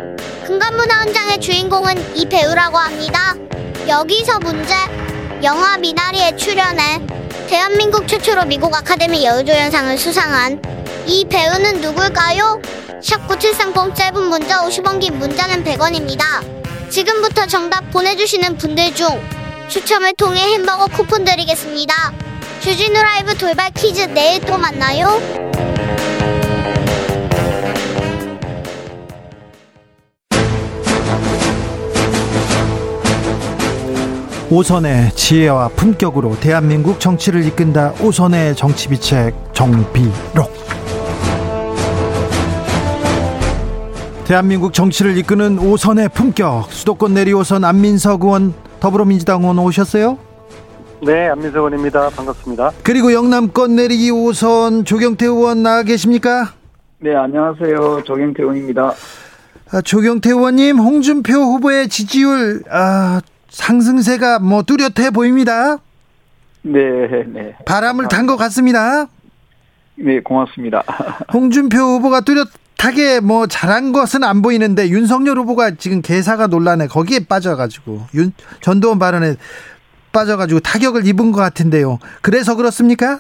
[0.48, 3.36] 금관문화 훈장의 주인공은 이 배우라고 합니다.
[3.88, 4.74] 여기서 문제
[5.42, 7.00] 영화 미나리에 출연해
[7.48, 10.62] 대한민국 최초로 미국 아카데미 여우조연상을 수상한
[11.06, 12.62] 이 배우는 누굴까요?
[13.02, 16.24] 샵9730 짧은 문자 50원 긴 문자는 100원입니다.
[16.90, 19.08] 지금부터 정답 보내주시는 분들 중
[19.70, 22.12] 추첨을 통해 햄버거 쿠폰 드리겠습니다.
[22.60, 25.49] 주진우 라이브 돌발 퀴즈 내일 또 만나요.
[34.52, 37.94] 오선의 지혜와 품격으로 대한민국 정치를 이끈다.
[38.02, 40.52] 오선의 정치비책 정비록.
[44.26, 46.72] 대한민국 정치를 이끄는 오선의 품격.
[46.72, 50.18] 수도권 내리 오선 안민석 의원 더불어민주당 의원 오셨어요?
[51.06, 52.10] 네, 안민석 의원입니다.
[52.10, 52.72] 반갑습니다.
[52.82, 56.54] 그리고 영남권 내리 오선 조경태 의원 나와 계십니까?
[56.98, 58.02] 네, 안녕하세요.
[58.04, 58.94] 조경태 의원입니다.
[59.72, 65.78] 아, 조경태 의원님, 홍준표 후보의 지지율 아, 상승세가 뭐 뚜렷해 보입니다.
[66.62, 67.56] 네, 네.
[67.66, 69.08] 바람을 탄 것 같습니다.
[69.96, 70.84] 네, 고맙습니다.
[71.34, 78.02] 홍준표 후보가 뚜렷하게 뭐 잘한 것은 안 보이는데 윤석열 후보가 지금 개사가 논란에 거기에 빠져가지고
[78.16, 78.32] 윤
[78.62, 79.36] 전두원 발언에
[80.12, 82.00] 빠져가지고 타격을 입은 것 같은데요.
[82.22, 83.20] 그래서 그렇습니까?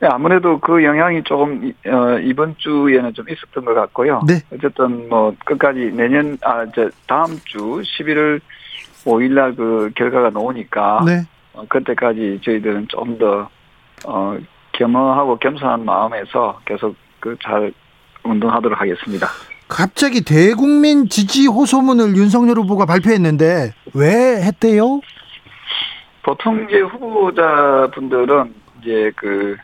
[0.00, 4.22] 네, 아무래도 그 영향이 조금 어, 이번 주에는 좀 있었던 것 같고요.
[4.26, 4.40] 네.
[4.52, 8.40] 어쨌든 뭐 끝까지 내년 아저 다음 주 11월
[9.04, 11.22] 5일날 그 결과가 나오니까 네.
[11.54, 13.48] 어, 그때까지 저희들은 좀 더
[14.06, 14.36] 어,
[14.72, 17.72] 겸허하고 겸손한 마음에서 계속 그 잘
[18.24, 19.26] 운동하도록 하겠습니다.
[19.68, 25.00] 갑자기 대국민 지지 호소문을 윤석열 후보가 발표했는데 왜 했대요?
[26.22, 29.56] 보통 이제 후보자분들은 이제 그,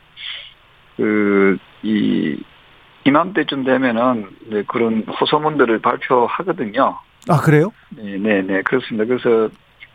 [0.96, 2.42] 그, 이,
[3.04, 6.98] 이맘때쯤 되면은 이제 그런 호소문들을 발표하거든요.
[7.28, 7.72] 아, 그래요?
[7.90, 9.04] 네, 네, 네, 그렇습니다.
[9.04, 9.52] 그래서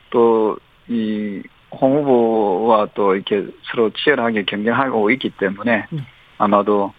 [0.10, 1.42] 또, 이,
[1.72, 6.06] 홍 후보와 또 이렇게 서로 치열하게 경쟁하고 있기 때문에 음.
[6.38, 6.94] 아마도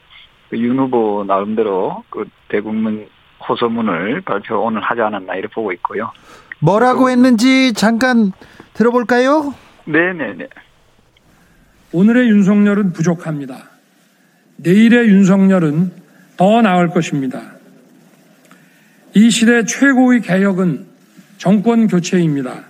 [0.51, 3.09] 그윤 후보 나름대로 그 대국민
[3.49, 6.11] 호소문을 발표 오늘 하지 않았나 이렇게 보고 있고요.
[6.61, 8.33] 뭐라고 했는지 잠깐
[8.73, 9.55] 들어볼까요?
[9.85, 10.27] 네네네.
[10.27, 10.49] 네, 네.
[11.92, 13.70] 오늘의 윤석열은 부족합니다.
[14.57, 15.92] 내일의 윤석열은
[16.37, 17.53] 더 나을 것입니다.
[19.16, 20.87] 이 시대 최고의 개혁은
[21.38, 22.64] 정권 교체입니다.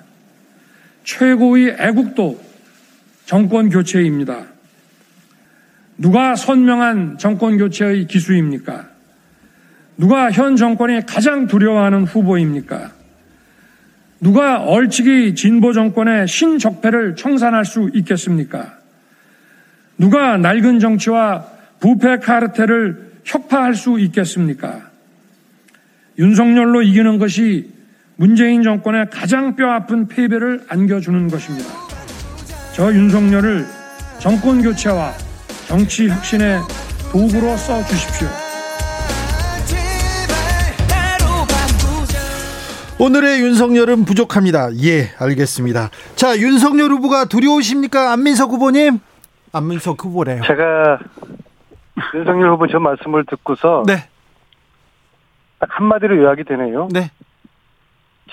[1.04, 2.38] 최고의 애국도
[3.24, 4.44] 정권 교체입니다.
[5.96, 8.88] 누가 선명한 정권 교체의 기수입니까?
[9.96, 12.92] 누가 현 정권이 가장 두려워하는 후보입니까?
[14.20, 18.78] 누가 얼치기 진보 정권의 신적폐를 청산할 수 있겠습니까?
[19.96, 21.46] 누가 낡은 정치와
[21.80, 24.93] 부패 카르텔을 혁파할 수 있겠습니까?
[26.18, 27.72] 윤석열로 이기는 것이
[28.16, 31.68] 문재인 정권의 가장 뼈아픈 패배를 안겨주는 것입니다.
[32.72, 33.66] 저 윤석열을
[34.20, 35.12] 정권 교체와
[35.66, 36.60] 정치 혁신의
[37.10, 38.28] 도구로 써 주십시오.
[42.98, 44.70] 오늘의 윤석열은 부족합니다.
[44.84, 45.90] 예, 알겠습니다.
[46.14, 48.12] 자, 윤석열 후보가 두려우십니까?
[48.12, 49.00] 안민석 후보님?
[49.52, 50.42] 안민석 후보래요.
[50.46, 51.00] 제가
[52.14, 54.08] 윤석열 후보 저 말씀을 듣고서 네.
[55.60, 56.88] 한마디로 요약이 되네요.
[56.92, 57.10] 네.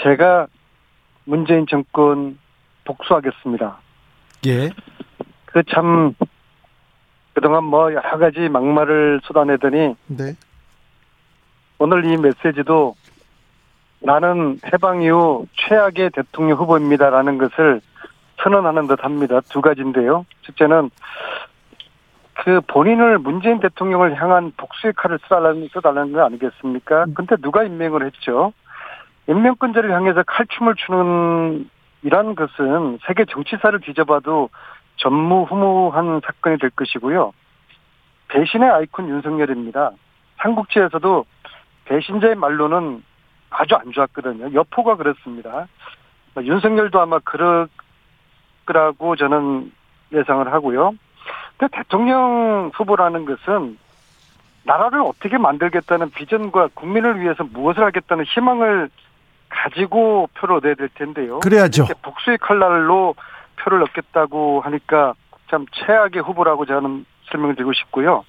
[0.03, 0.47] 제가
[1.25, 2.37] 문재인 정권
[2.85, 3.77] 복수하겠습니다.
[4.47, 4.69] 예.
[5.45, 6.13] 그 참
[7.33, 10.35] 그동안 뭐 여러 가지 막말을 쏟아내더니 네.
[11.79, 12.95] 오늘 이 메시지도
[13.99, 17.81] 나는 해방 이후 최악의 대통령 후보입니다라는 것을
[18.43, 19.39] 선언하는 듯 합니다.
[19.49, 20.25] 두 가지인데요.
[20.43, 20.89] 첫째는
[22.43, 27.05] 그 본인을 문재인 대통령을 향한 복수의 칼을 써달라는, 써달라는 거 아니겠습니까?
[27.13, 28.51] 근데 누가 임명을 했죠?
[29.27, 31.69] 인명권자를 향해서 칼춤을 추는
[32.01, 34.49] 이런 것은 세계 정치사를 뒤져봐도
[34.95, 37.31] 전무후무한 사건이 될 것이고요.
[38.29, 39.91] 배신의 아이콘 윤석열입니다.
[40.37, 41.25] 삼국지에서도
[41.85, 43.03] 배신자의 말로는
[43.51, 44.55] 아주 안 좋았거든요.
[44.55, 45.67] 여포가 그렇습니다.
[46.41, 47.67] 윤석열도 아마 그럴
[48.65, 49.71] 거라고 저는
[50.11, 50.95] 예상을 하고요.
[51.61, 53.77] 근데 대통령 후보라는 것은
[54.63, 58.89] 나라를 어떻게 만들겠다는 비전과 국민을 위해서 무엇을 하겠다는 희망을
[59.47, 61.39] 가지고 표를 얻어야 될 텐데요.
[61.41, 61.85] 그래야죠.
[62.01, 63.13] 복수의 칼날로
[63.59, 65.13] 표를 얻겠다고 하니까
[65.51, 68.25] 참 최악의 후보라고 저는 설명을 드리고 싶고요.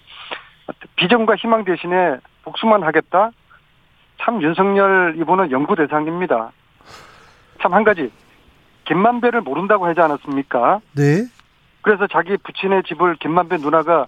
[0.97, 3.31] 비전과 희망 대신에 복수만 하겠다?
[4.21, 6.53] 참 윤석열 이분은 연구 대상입니다.
[7.63, 8.13] 참 한 가지
[8.85, 10.81] 김만배를 모른다고 하지 않았습니까?
[10.97, 11.25] 네.
[11.83, 14.07] 그래서 자기 부친의 집을 김만배 누나가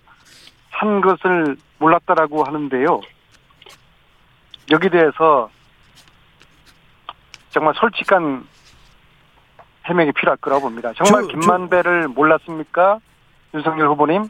[0.79, 3.01] 산 것을 몰랐다라고 하는데요.
[4.71, 5.51] 여기 대해서
[7.51, 8.47] 정말 솔직한
[9.85, 10.93] 해명이 필요할 거라고 봅니다.
[10.97, 12.99] 정말 조, 김만배를 몰랐습니까?
[13.55, 14.29] 윤석열 후보님?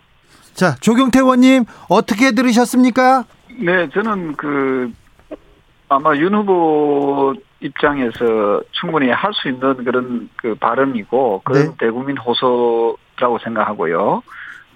[0.54, 3.24] 자, 조경태 의원님 어떻게 들으셨습니까?
[3.60, 4.92] 네, 저는 그
[5.88, 11.74] 아마 윤 후보 입장에서 충분히 할 수 있는 그런 그 발언이고 그런 네.
[11.78, 14.22] 대국민 호소 라고 생각하고요.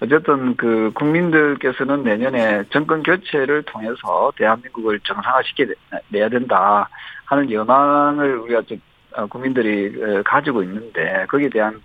[0.00, 5.66] 어쨌든 그 국민들께서는 내년에 정권 교체를 통해서 대한민국을 정상화시켜
[6.08, 6.88] 내야 된다
[7.26, 8.62] 하는 열망을 우리가
[9.16, 11.82] 어, 국민들이 어, 가지고 있는데 거기에 대한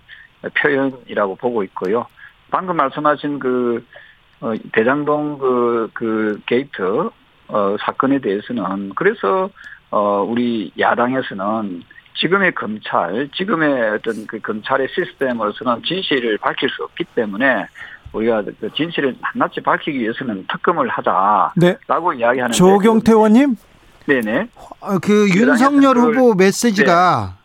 [0.56, 2.06] 표현이라고 보고 있고요.
[2.50, 3.84] 방금 말씀하신 그
[4.40, 7.10] 어, 대장동 그, 그 게이트
[7.48, 9.50] 어, 사건에 대해서는 그래서
[9.90, 11.82] 어, 우리 야당에서는
[12.14, 17.66] 지금의 검찰, 지금의 어떤 그 검찰의 시스템으로서는 진실을 밝힐 수 없기 때문에
[18.12, 22.18] 우리가 그 진실을 낱낱이 밝히기 위해서는 특검을 하자라고 네.
[22.18, 23.56] 이야기하는 조경태 의원님
[24.06, 24.48] 네네.
[24.80, 27.36] 어, 그 윤석열 후보 메시지가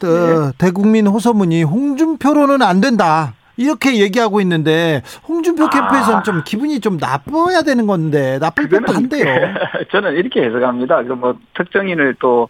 [0.00, 0.08] 네.
[0.08, 0.52] 네.
[0.58, 3.34] 대국민 호소문이 홍준표로는 안 된다.
[3.56, 5.70] 이렇게 얘기하고 있는데 홍준표 아.
[5.70, 9.54] 캠프에서는 좀 기분이 좀 나빠야 되는 건데 나쁠 법도 한데요.
[9.92, 11.02] 저는 이렇게 해석합니다.
[11.02, 12.48] 그 뭐 특정인을 또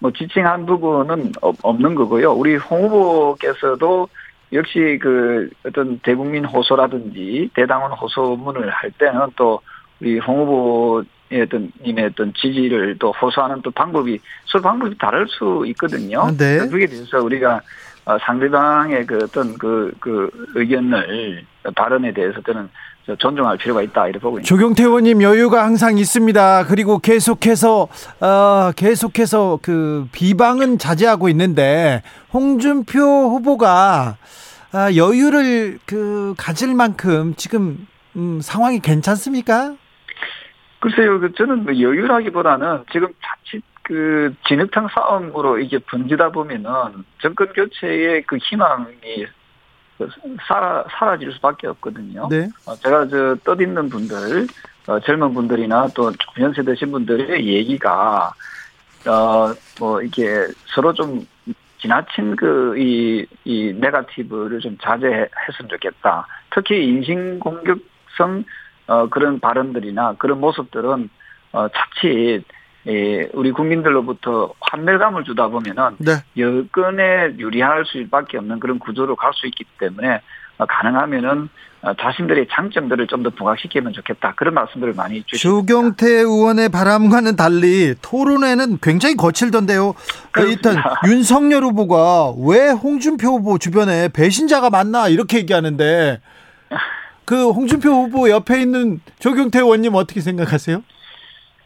[0.00, 1.32] 뭐 지칭한 부분은
[1.62, 2.32] 없는 거고요.
[2.32, 4.08] 우리 홍 후보께서도
[4.52, 9.60] 역시 그 어떤 대국민 호소라든지 대당원 호소문을 할 때는 또
[10.00, 15.64] 우리 홍 후보의 어떤 님의 어떤 지지를 또 호소하는 또 방법이 서로 방법이 다를 수
[15.68, 16.28] 있거든요.
[16.36, 16.66] 네.
[16.68, 17.60] 그게 대해서 우리가
[18.06, 21.44] 어, 상대방의 그 어떤 그, 그 의견을,
[21.76, 22.68] 발언에 대해서 저는
[23.16, 24.48] 존중할 필요가 있다, 이렇게 보고 있습니다.
[24.48, 26.66] 조경태 의원님 여유가 항상 있습니다.
[26.66, 27.88] 그리고 계속해서,
[28.20, 34.16] 어, 계속해서 그 비방은 자제하고 있는데, 홍준표 후보가
[34.72, 39.74] 아, 여유를 그 가질 만큼 지금 음, 상황이 괜찮습니까?
[40.78, 46.70] 글쎄요, 그 저는 뭐 여유라기보다는 지금 자칫 그 진흙탕 싸움으로 이게 번지다 보면은
[47.20, 49.26] 정권 교체의 그 희망이
[50.46, 52.28] 사라, 사라질 수밖에 없거든요.
[52.28, 52.48] 네.
[52.66, 54.46] 어, 제가 저 떠있는 분들,
[54.86, 58.32] 어, 젊은 분들이나 또 연세 드신 분들의 얘기가,
[59.06, 61.26] 어, 뭐, 이게 서로 좀
[61.80, 66.26] 지나친 그, 이, 이 네가티브를 좀 자제했으면 좋겠다.
[66.50, 68.44] 특히 인신공격성,
[68.86, 71.08] 어, 그런 발언들이나 그런 모습들은,
[71.52, 72.44] 어, 자칫
[72.86, 76.12] 예, 우리 국민들로부터 환멸감을 주다 보면은 네.
[76.38, 80.20] 여건에 유리할 수밖에 없는 그런 구조로 갈 수 있기 때문에
[80.58, 81.48] 어, 가능하면은
[81.82, 84.34] 어, 자신들의 장점들을 좀 더 부각시키면 좋겠다.
[84.34, 89.94] 그런 말씀들을 많이 주시고 조경태 의원의 바람과는 달리 토론회는 굉장히 거칠던데요.
[90.30, 96.20] 그 일단 윤석열 후보가 왜 홍준표 후보 주변에 배신자가 많나 이렇게 얘기하는데
[97.24, 100.82] 그 홍준표 후보 옆에 있는 조경태 의원님 어떻게 생각하세요?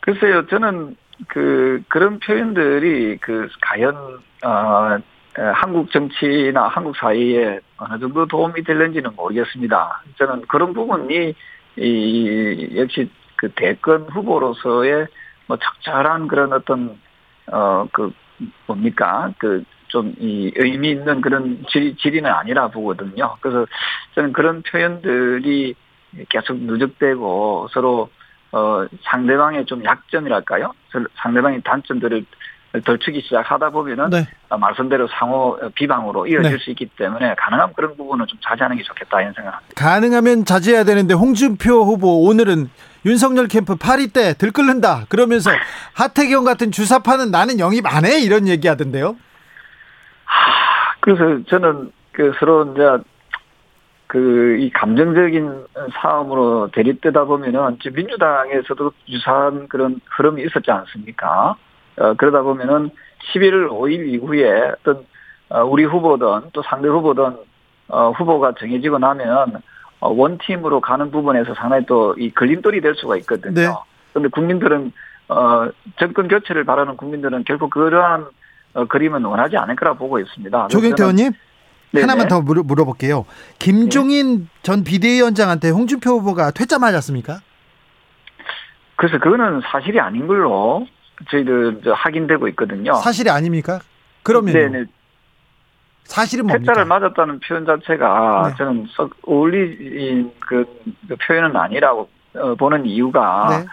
[0.01, 0.97] 글쎄요, 저는
[1.29, 3.97] 그 그런 표현들이 그 과연
[4.45, 4.99] 어
[5.37, 10.03] 한국 정치나 한국 사회에 어느 정도 도움이 될는지는 모르겠습니다.
[10.19, 11.35] 저는 그런 부분이
[11.77, 15.07] 이 역시 그 대권 후보로서의
[15.47, 16.99] 뭐 적절한 그런 어떤
[17.51, 18.13] 어 그
[18.67, 23.37] 뭡니까 그 좀 이 의미 있는 그런 질, 질의는 아니라 보거든요.
[23.41, 23.65] 그래서
[24.17, 25.75] 저는 그런 표현들이
[26.29, 28.11] 계속 누적되고 서로
[28.55, 30.73] 어, 상대방의 좀 약점이랄까요?
[31.21, 32.25] 상대방의 단점들을
[32.85, 34.29] 덜추기 시작하다 보면은 네.
[34.49, 36.59] 말씀대로 상호 비방으로 이어질 네.
[36.59, 39.75] 수 있기 때문에 가능한 그런 부분은 좀 자제하는 게 좋겠다 이런 생각합니다.
[39.77, 42.71] 가능하면 자제해야 되는데 홍준표 후보 오늘은
[43.07, 45.51] 윤석열 캠프 파리 때 들끓는다 그러면서
[45.95, 49.17] 하태경 같은 주사파는 나는 영입 안 해 이런 얘기하던데요.
[50.25, 52.83] 하, 그래서 저는 그 서로 이제
[54.15, 55.65] 그 이 감정적인
[56.01, 61.57] 싸움으로 대립되다 보면은 민주당에서도 유사한 그런 흐름이 있었지 않습니까?
[61.99, 62.91] 어, 그러다 보면은
[63.33, 65.05] 11월 5일 이후에 어떤
[65.49, 67.37] 어, 우리 후보든 또 상대 후보든
[67.89, 69.61] 어, 후보가 정해지고 나면
[69.99, 73.55] 어, 원팀으로 가는 부분에서 상당히 또 이 걸림돌이 될 수가 있거든요.
[73.55, 73.69] 네.
[74.13, 74.93] 그런데 국민들은
[75.29, 78.27] 어, 정권 교체를 바라는 국민들은 결국 그러한
[78.75, 80.69] 어, 그림은 원하지 않을 거라 보고 있습니다.
[80.69, 81.33] 조경태 의원님?
[81.95, 82.01] 네네.
[82.03, 83.25] 하나만 더 물어, 물어 볼게요.
[83.59, 84.47] 김종인 네.
[84.63, 87.41] 전 비대위원장한테 홍준표 후보가 퇴짜 맞았습니까?
[88.97, 90.87] 그래서 그거는 사실이 아닌 걸로
[91.31, 92.95] 저희들 확인되고 있거든요.
[92.95, 93.81] 사실이 아닙니까?
[94.23, 94.85] 그러면 네네.
[96.05, 96.73] 사실은 뭡니까?
[96.73, 98.55] 퇴짜를 맞았다는 표현 자체가 네.
[98.59, 100.65] 저는 썩 어울리는 그,
[101.09, 103.67] 그 표현은 아니라고 어, 보는 이유가 네.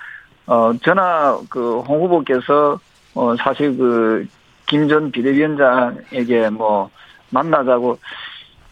[0.46, 2.80] 어 저나 그홍 후보께서
[3.16, 4.28] 어 사실 그
[4.72, 6.90] 김 전 비대위원장에게 뭐
[7.32, 7.98] 만나자고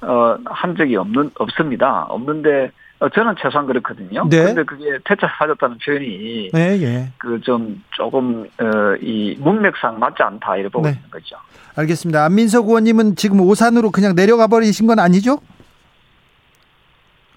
[0.02, 2.06] 어, 한 적이 없는 없습니다.
[2.10, 4.28] 없는데 어, 저는 최소한 그렇거든요.
[4.30, 4.40] 네.
[4.42, 7.10] 그런데 그게 퇴짜 하셨다는 표현이 네, 예.
[7.18, 10.94] 그좀 조금 어, 이 문맥상 맞지 않다 이렇게 보고 네.
[10.96, 11.36] 있는 거죠.
[11.76, 12.26] 알겠습니다.
[12.26, 15.40] 안민석 의원님은 지금 오산으로 그냥 내려가 버리신 건 아니죠?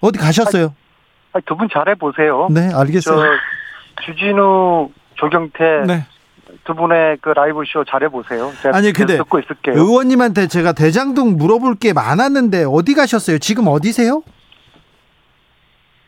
[0.01, 0.73] 어디 가셨어요?
[1.45, 2.47] 두 분 잘해 보세요.
[2.51, 3.23] 네, 알겠어요.
[4.05, 6.05] 주진우, 조경태 네.
[6.65, 8.51] 두 분의 그 라이브 쇼 잘해 보세요.
[8.73, 9.75] 아니 근데 듣고 있을게요.
[9.75, 13.39] 의원님한테 제가 대장동 물어볼 게 많았는데 어디 가셨어요?
[13.39, 14.23] 지금 어디세요?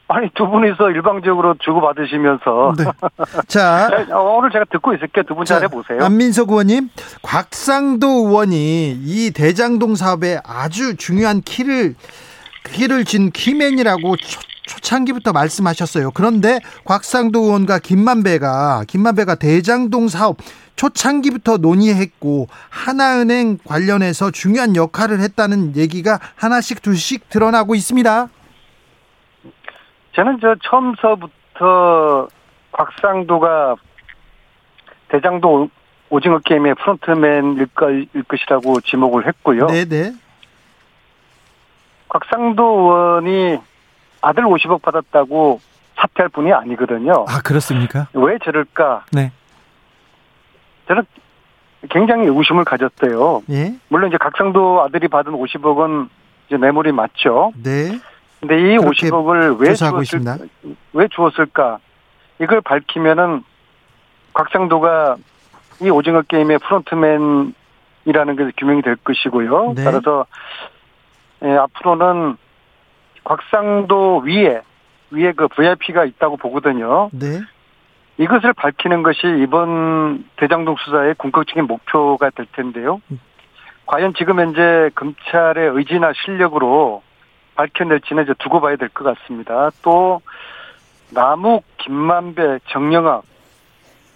[0.08, 2.84] 아니 두 분이서 일방적으로 주고 받으시면서 네.
[3.48, 5.24] 자 오늘 제가 듣고 있을게요.
[5.24, 6.04] 두분 잘해 보세요.
[6.04, 6.90] 안민석 의원님,
[7.24, 11.96] 곽상도 의원이 이 대장동 사업에 아주 중요한 키를
[12.72, 14.16] 키를 진 키맨이라고
[14.66, 16.12] 초창기부터 말씀하셨어요.
[16.12, 20.38] 그런데 곽상도 의원과 김만배가 김만배가 대장동 사업
[20.76, 28.28] 초창기부터 논의했고 하나은행 관련해서 중요한 역할을 했다는 얘기가 하나씩 둘씩 드러나고 있습니다.
[30.16, 32.28] 저는 저 처음서부터
[32.72, 33.76] 곽상도가
[35.10, 35.70] 대장동
[36.10, 37.68] 오징어 게임의 프론트맨일
[38.28, 39.68] 것이라고 지목을 했고요.
[39.68, 40.14] 네네.
[42.10, 43.58] 곽상도 의원이
[44.26, 45.62] 아들 50억 받았다고
[45.96, 47.26] 사퇴할 분이 아니거든요.
[47.28, 48.08] 아, 그렇습니까?
[48.14, 49.06] 왜 저럴까?
[49.12, 49.32] 네.
[50.88, 51.04] 저는
[51.92, 53.44] 굉장히 의구심을 가졌어요.
[53.52, 53.76] 예?
[53.88, 56.10] 물론 이제 각성도 아들이 받은 50억은
[56.48, 57.54] 이제 뇌물이 맞죠.
[57.62, 58.00] 네.
[58.40, 60.22] 근데 이 50억을 왜 주었을,
[60.94, 61.78] 왜 주었을까?
[62.42, 63.44] 이걸 밝히면은
[64.34, 65.18] 곽상도가
[65.82, 67.54] 이 오징어 게임의 프론트맨이라는
[68.38, 69.74] 게 규명이 될 것이고요.
[69.76, 69.84] 네.
[69.84, 70.26] 따라서
[71.44, 72.38] 예, 앞으로는
[73.26, 74.62] 곽상도 위에
[75.12, 77.10] 위에 그 VIP가 있다고 보거든요.
[77.12, 77.42] 네.
[78.18, 83.02] 이것을 밝히는 것이 이번 대장동 수사의 궁극적인 목표가 될 텐데요.
[83.88, 87.04] 과연 지금 현재 검찰의 의지나 실력으로
[87.56, 89.70] 밝혀낼지는 이제 두고 봐야 될 것 같습니다.
[89.84, 90.22] 또
[91.12, 93.24] 남욱, 김만배, 정영학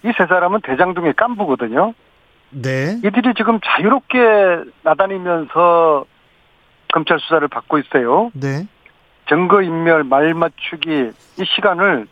[0.02, 1.92] 이 세 사람은 대장동의 깐부거든요.
[2.50, 2.98] 네.
[3.04, 4.18] 이들이 지금 자유롭게
[4.82, 6.06] 나다니면서
[6.92, 8.30] 검찰 수사를 받고 있어요.
[8.32, 8.66] 네.
[9.30, 12.06] 증거인멸, 말 맞추기 이 시간을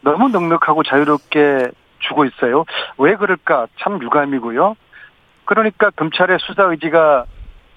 [0.00, 1.68] 너무 넉넉하고 자유롭게
[2.00, 2.64] 주고 있어요.
[2.98, 4.74] 왜 그럴까 참 유감이고요.
[5.44, 7.24] 그러니까 검찰의 수사 의지가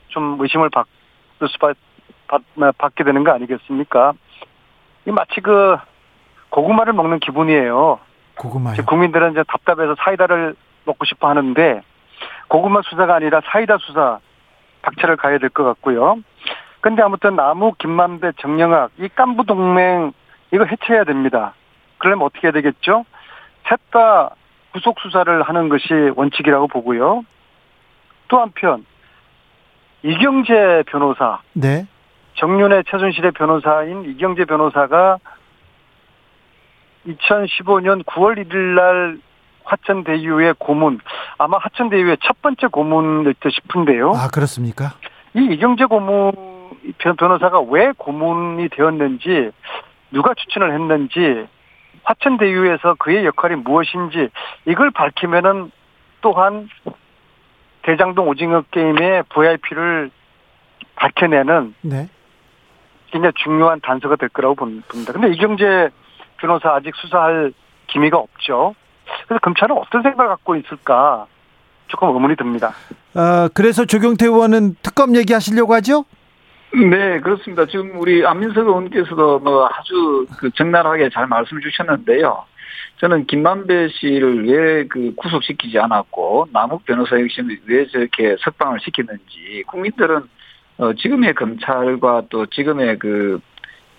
[0.07, 0.87] 좀 의심을 받을
[1.49, 1.75] 수 받,
[2.27, 2.41] 받,
[2.77, 4.13] 받게 되는 거 아니겠습니까?
[5.05, 5.75] 이 마치 그
[6.49, 7.99] 고구마를 먹는 기분이에요.
[8.37, 8.85] 고구마요.
[8.85, 10.55] 국민들은 이제 답답해서 사이다를
[10.85, 11.81] 먹고 싶어 하는데
[12.47, 14.19] 고구마 수사가 아니라 사이다 수사
[14.81, 16.17] 박차를 가야 될 것 같고요.
[16.81, 20.13] 근데 아무튼 나무, 김만배, 정영학 이 깐부 동맹
[20.53, 21.53] 이거 해체해야 됩니다.
[21.97, 23.05] 그러면 어떻게 해야 되겠죠?
[23.67, 24.31] 셋 다
[24.71, 27.23] 구속 수사를 하는 것이 원칙이라고 보고요.
[28.27, 28.85] 또 한편
[30.03, 31.87] 이경재 변호사, 네.
[32.35, 35.17] 정윤의 최순실의 변호사인 이경재 변호사가
[37.07, 39.17] 2015년 9월 1일 날
[39.63, 40.99] 화천 대유의 고문,
[41.37, 44.11] 아마 화천 대유의 첫 번째 고문일 듯 싶은데요.
[44.11, 44.93] 아, 그렇습니까?
[45.33, 46.31] 이 이경재 고문,
[46.97, 49.51] 변호사가 왜 고문이 되었는지,
[50.11, 51.47] 누가 추천을 했는지,
[52.03, 54.29] 화천대유에서 그의 역할이 무엇인지,
[54.65, 55.71] 이걸 밝히면은
[56.21, 56.69] 또한
[57.83, 60.11] 대장동 오징어 게임의 VIP를
[60.95, 62.09] 밝혀내는 네.
[63.11, 65.13] 굉장히 중요한 단서가 될 거라고 봅니다.
[65.13, 65.89] 근데 이경재
[66.37, 67.53] 변호사 아직 수사할
[67.87, 68.75] 기미가 없죠.
[69.27, 71.25] 그래서 검찰은 어떤 생각을 갖고 있을까
[71.87, 72.73] 조금 의문이 듭니다.
[73.15, 76.05] 어, 그래서 조경태 의원은 특검 얘기하시려고 하죠?
[76.73, 77.65] 네, 그렇습니다.
[77.65, 82.45] 지금 우리 안민석 의원께서도 뭐 아주 그 적나라하게 잘 말씀 주셨는데요.
[82.99, 90.21] 저는 김만배 씨를 왜 그 구속시키지 않았고 남욱 변호사 역시 왜 저렇게 석방을 시키는지 국민들은
[90.77, 93.39] 어 지금의 검찰과 또 지금의 그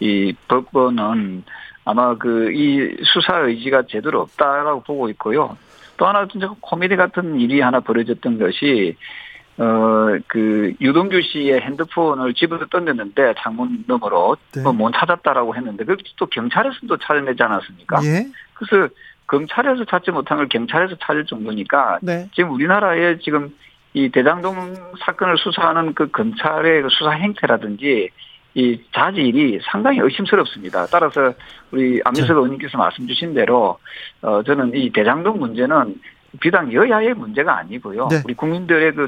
[0.03, 1.45] 이 법원은
[1.85, 5.59] 아마 그 이 수사 의지가 제대로 없다라고 보고 있고요.
[5.99, 8.97] 또 하나 진짜 코미디 같은 일이 하나 벌어졌던 것이
[9.61, 14.63] 어그 유동규 씨의 핸드폰을 집으로 던졌는데 창문 너머로 네.
[14.63, 18.01] 뭐못 찾았다라고 했는데 그또 경찰에서도 찾아내지 않았습니까?
[18.05, 18.27] 예.
[18.55, 18.89] 그래서
[19.27, 22.31] 검찰에서 찾지 못한 걸 경찰에서 찾을 정도니까 네.
[22.35, 23.55] 지금 우리나라에 지금
[23.93, 28.09] 이 대장동 사건을 수사하는 그 검찰의 그 수사 행태라든지
[28.55, 30.87] 이 자질이 상당히 의심스럽습니다.
[30.87, 31.35] 따라서
[31.71, 33.79] 우리 안민석 의원님께서 말씀 주신 대로
[34.23, 35.97] 어 저는 이 대장동 문제는
[36.41, 38.09] 비단 여야의 문제가 아니고요.
[38.09, 38.23] 네.
[38.25, 39.07] 우리 국민들의 그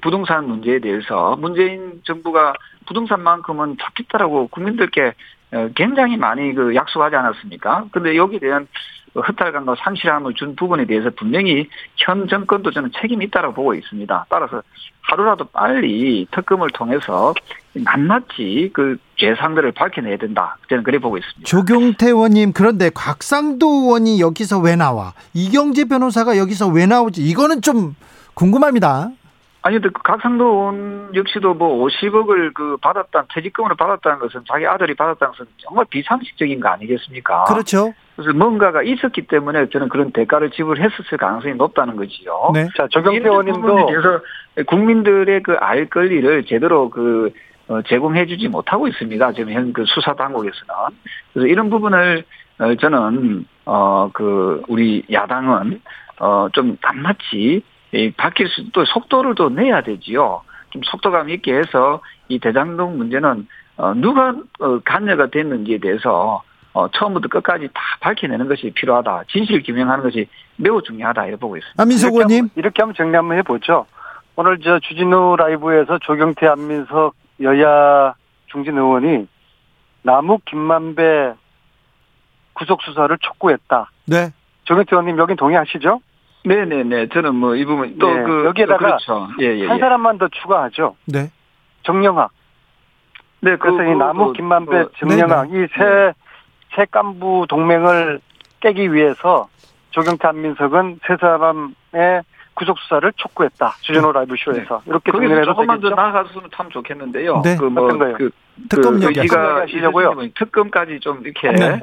[0.00, 2.54] 부동산 문제에 대해서 문재인 정부가
[2.86, 5.14] 부동산만큼은 잡겠다라고 국민들께
[5.52, 7.86] 어, 굉장히 많이 그 약속하지 않았습니까?
[7.92, 8.66] 근데 여기에 대한
[9.14, 14.26] 허탈감과 상실함을 준 부분에 대해서 분명히 현 정권도 저는 책임이 있다고 보고 있습니다.
[14.30, 14.62] 따라서
[15.02, 17.34] 하루라도 빨리 특검을 통해서
[17.74, 20.56] 낱낱이 그 죄상들을 밝혀내야 된다.
[20.68, 21.44] 저는 그래 보고 있습니다.
[21.44, 25.12] 조경태 의원님 그런데 곽상도 의원이 여기서 왜 나와?
[25.34, 27.22] 이경재 변호사가 여기서 왜 나오지?
[27.22, 27.94] 이거는 좀
[28.34, 29.10] 궁금합니다.
[29.62, 34.94] 아니, 근데 그 각상도 의원 역시도 뭐 50억을 그 받았다, 퇴직금으로 받았다는 것은 자기 아들이
[34.94, 37.44] 받았다는 것은 정말 비상식적인 거 아니겠습니까?
[37.44, 37.94] 그렇죠.
[38.16, 42.50] 그래서 뭔가가 있었기 때문에 저는 그런 대가를 지불했었을 가능성이 높다는 거지요.
[42.54, 42.68] 네.
[42.76, 43.86] 자, 조경태 의원님도.
[43.86, 44.20] 그래서
[44.66, 47.30] 국민들의 그 알 권리를 제대로 그
[47.68, 49.32] 어, 제공해주지 못하고 있습니다.
[49.32, 50.74] 지금 현 그 수사 당국에서는.
[51.32, 52.24] 그래서 이런 부분을
[52.58, 55.80] 어, 저는 어 그 우리 야당은
[56.18, 57.16] 어좀 낱낱
[57.92, 60.42] 이 바뀔 수, 또 속도를 또 내야 되지요.
[60.70, 67.28] 좀 속도감 있게 해서 이 대장동 문제는 어, 누가 어, 관여가 됐는지에 대해서 어, 처음부터
[67.28, 69.24] 끝까지 다 밝혀내는 것이 필요하다.
[69.28, 70.26] 진실 규명하는 것이
[70.56, 71.26] 매우 중요하다.
[71.26, 71.82] 이렇게 보고 있습니다.
[71.82, 72.48] 안민석 의원님.
[72.56, 73.86] 이렇게 하면 정리 한번 해보죠.
[74.36, 78.14] 오늘 저 주진우 라이브에서 조경태, 안민석 여야
[78.46, 79.26] 중진 의원이
[80.02, 81.34] 남욱 김만배
[82.54, 83.90] 구속수사를 촉구했다.
[84.06, 84.32] 네.
[84.64, 86.00] 조경태 의원님 여긴 동의하시죠?
[86.44, 87.08] 네네네.
[87.08, 88.22] 저는 뭐 이 부분 또그 네.
[88.24, 89.28] 그, 여기에다가 그렇죠.
[89.40, 89.80] 예, 예, 한 예.
[89.80, 90.96] 사람만 더 추가하죠.
[91.06, 91.30] 네.
[91.84, 92.30] 정영학.
[93.40, 93.56] 네.
[93.56, 95.64] 그, 그래서 이 나무 김만배 그, 정영학 네, 네.
[95.64, 96.12] 이세
[96.74, 98.20] 세 깐부 동맹을
[98.60, 99.48] 깨기 위해서
[99.90, 102.22] 조경태 안민석은 세 사람의
[102.54, 103.76] 구속 수사를 촉구했다.
[103.80, 104.18] 주진호 네.
[104.20, 104.82] 라이브 쇼에서 네.
[104.86, 107.40] 이렇게 정리해도 조금만 더 나아갔으면 참 좋겠는데요.
[107.42, 107.56] 네.
[107.56, 108.30] 그뭐 그,
[108.68, 110.14] 특검 그 얘기가 시려고요.
[110.34, 111.80] 특검까지 좀 이렇게 네.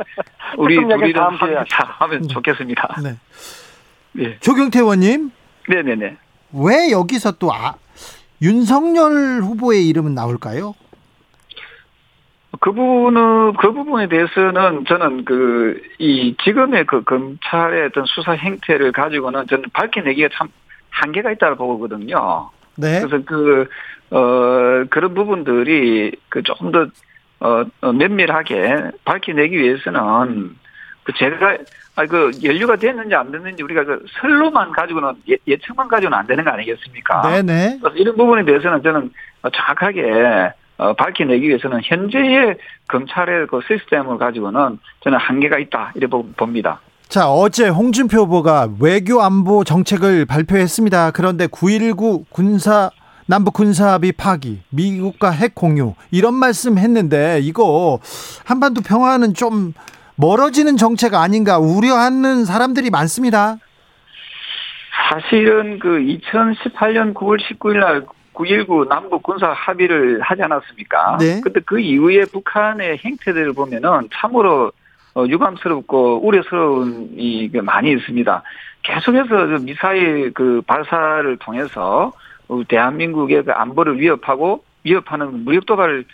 [0.57, 2.95] 우리 우리를 하면 좋겠습니다.
[3.03, 3.15] 네.
[4.19, 4.37] 예.
[4.39, 5.31] 조경태 의원님.
[5.67, 6.17] 네네네.
[6.53, 7.75] 왜 여기서 또 아,
[8.41, 10.75] 윤석열 후보의 이름은 나올까요?
[12.59, 19.45] 그 부분은 그 부분에 대해서는 저는 그 이 지금의 그 검찰의 어떤 수사 행태를 가지고는
[19.47, 20.47] 저는 밝혀내기가 참
[20.89, 22.49] 한계가 있다고 보거든요.
[22.75, 23.01] 네.
[23.01, 23.67] 그래서 그
[24.11, 26.87] 어 그런 부분들이 그 조금 더
[27.41, 30.55] 어, 어 면밀하게 밝혀내기 위해서는
[31.03, 31.57] 그 제가 아,
[32.07, 36.51] 그 연류가 됐는지 안 됐는지 우리가 그 설로만 가지고는 예, 예측만 가지고는 안 되는 거
[36.51, 37.21] 아니겠습니까?
[37.21, 37.79] 네네.
[37.95, 39.11] 이런 부분에 대해서는 저는
[39.53, 46.79] 정확하게 어, 밝혀내기 위해서는 현재의 검찰의 그 시스템을 가지고는 저는 한계가 있다 이렇게 봅니다.
[47.09, 51.11] 자, 어제 홍준표 후보가 외교 안보 정책을 발표했습니다.
[51.11, 52.91] 그런데 9.19 군사
[53.25, 57.99] 남북 군사합의 파기, 미국과 핵 공유 이런 말씀 했는데 이거
[58.43, 59.73] 한반도 평화는 좀
[60.19, 63.55] 멀어지는 정책 아닌가 우려하는 사람들이 많습니다.
[65.09, 71.17] 사실은 그 2018년 9월 19일 날 9.19 남북 군사 합의를 하지 않았습니까?
[71.19, 71.39] 네.
[71.41, 74.73] 근데 그 이후에 북한의 행태들을 보면은 참으로
[75.15, 78.43] 어, 유감스럽고 우려스러운 이 많이 있습니다.
[78.83, 82.11] 계속해서 미사일 그 발사를 통해서
[82.67, 86.05] 대한민국의 그 안보를 위협하고 위협하는 무력 도발을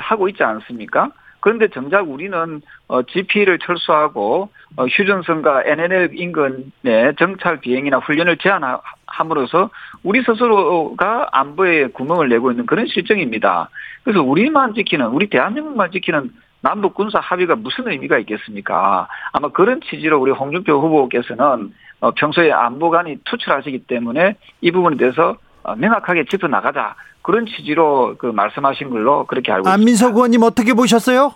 [0.00, 1.10] 하고 있지 않습니까?
[1.44, 9.68] 그런데 정작 우리는 어, GP를 철수하고 어, 휴전선과 NNL 인근의 정찰 비행이나 훈련을 제한함으로써
[10.02, 13.68] 우리 스스로가 안보에 구멍을 내고 있는 그런 실정입니다.
[14.04, 16.30] 그래서 우리만 지키는 우리 대한민국만 지키는
[16.62, 19.06] 남북 군사 합의가 무슨 의미가 있겠습니까?
[19.34, 25.36] 아마 그런 취지로 우리 홍준표 후보께서는 어, 평소에 안보관이 투철하시기 때문에 이 부분에 대해서
[25.76, 26.94] 명확하게 짚어 나가자
[27.24, 29.72] 그런 취지로 그 말씀하신 걸로 그렇게 알고 있습니다.
[29.74, 31.34] 안민석 의원님 어떻게 보셨어요?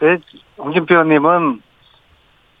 [0.00, 0.16] 네,
[0.56, 1.60] 홍준표 의원님은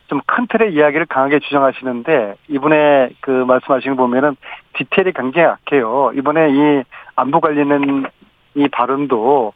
[0.08, 4.36] 좀 큰 틀의 이야기를 강하게 주장하시는데 이번에 그 말씀하신 거 보면은
[4.74, 6.12] 디테일이 굉장히 약해요.
[6.14, 6.82] 이번에 이
[7.14, 8.06] 안보 관련된
[8.54, 9.52] 이 발언도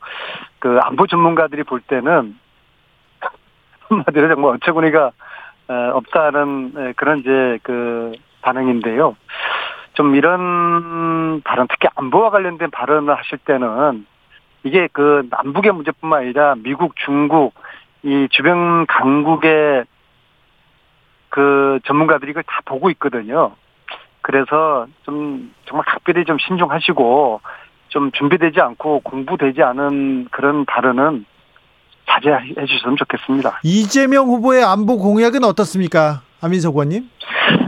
[0.59, 2.36] 그 안보 전문가들이 볼 때는
[3.88, 5.11] 한마디로 정말 어처구니가
[5.94, 9.16] 없다는 그런 이제 그 반응인데요.
[9.95, 14.07] 좀 이런 발언, 특히 안보와 관련된 발언을 하실 때는
[14.64, 17.55] 이게 그 남북의 문제뿐만 아니라 미국, 중국,
[18.03, 19.84] 이 주변 강국의
[21.28, 23.53] 그 전문가들이 이걸 다 보고 있거든요.
[24.20, 27.40] 그래서 좀 정말 각별히 좀 신중하시고
[27.88, 31.26] 좀 준비되지 않고 공부되지 않은 그런 발언은
[32.09, 33.61] 자제해 주셨으면 좋겠습니다.
[33.62, 36.22] 이재명 후보의 안보 공약은 어떻습니까?
[36.43, 37.09] 안민석 의원님?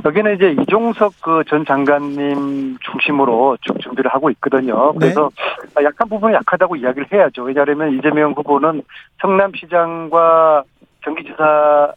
[0.05, 4.93] 여기는 이제 이종석 그 전 장관님 중심으로 쭉 준비를 하고 있거든요.
[4.95, 4.99] 네.
[4.99, 5.31] 그래서
[5.77, 5.85] 네.
[5.85, 7.43] 약한 부분은 약하다고 이야기를 해야죠.
[7.45, 8.83] 왜냐하면 이재명 후보는
[9.21, 10.65] 성남시장과
[11.03, 11.93] 경기지사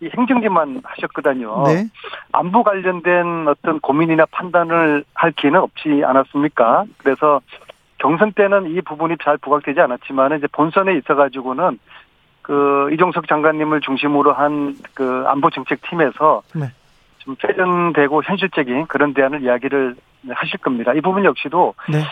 [0.00, 1.64] 이 행정직만 하셨거든요.
[1.66, 1.86] 네.
[2.32, 6.84] 안보 관련된 어떤 고민이나 판단을 할 기회는 없지 않았습니까?
[6.98, 7.40] 그래서
[7.98, 11.78] 경선 때는 이 부분이 잘 부각되지 않았지만 이제 본선에 있어가지고는
[12.44, 16.70] 그 이종석 장관님을 중심으로 한 그 안보 정책 팀에서 네.
[17.18, 19.96] 좀 세련되고 현실적인 그런 대안을 이야기를
[20.30, 20.92] 하실 겁니다.
[20.94, 22.02] 이 부분 역시도 네.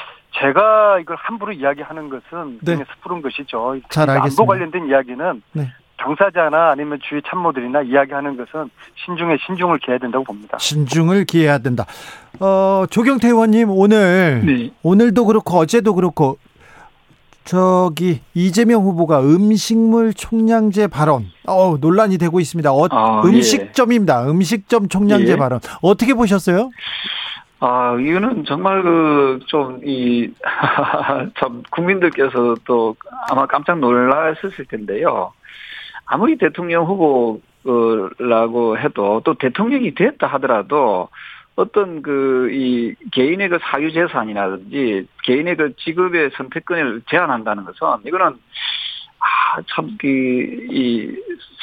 [0.40, 2.72] 제가 이걸 함부로 이야기하는 것은 네.
[2.72, 3.76] 굉장히 스푸른 것이죠.
[3.90, 4.42] 잘 알겠습니다.
[4.42, 5.70] 안보 관련된 이야기는 네.
[5.98, 8.70] 당사자나 아니면 주위 참모들이나 이야기하는 것은
[9.04, 10.56] 신중에 신중을 기해야 된다고 봅니다.
[10.58, 11.84] 신중을 기해야 된다.
[12.40, 14.70] 어, 조경태 의원님 오늘 네.
[14.82, 16.38] 오늘도 그렇고 어제도 그렇고
[17.44, 22.72] 저기 이재명 후보가 음식물 총량제 발언 어 논란이 되고 있습니다.
[22.72, 23.28] 어, 아, 예.
[23.28, 24.24] 음식점입니다.
[24.26, 24.30] 예.
[24.30, 25.36] 음식점 총량제 예.
[25.36, 26.70] 발언 어떻게 보셨어요?
[27.64, 30.28] 아, 이거는 정말 그, 좀, 이,
[31.38, 32.96] 참, 국민들께서 또
[33.30, 35.32] 아마 깜짝 놀라셨을 텐데요.
[36.04, 41.08] 아무리 대통령 후보라고 해도 또 대통령이 됐다 하더라도
[41.56, 48.36] 어떤 그 이 개인의 그 사유 재산이라든지 개인의 그 직업의 선택권을 제한한다는 것은 이거는
[49.18, 50.06] 아참그
[50.70, 51.16] 이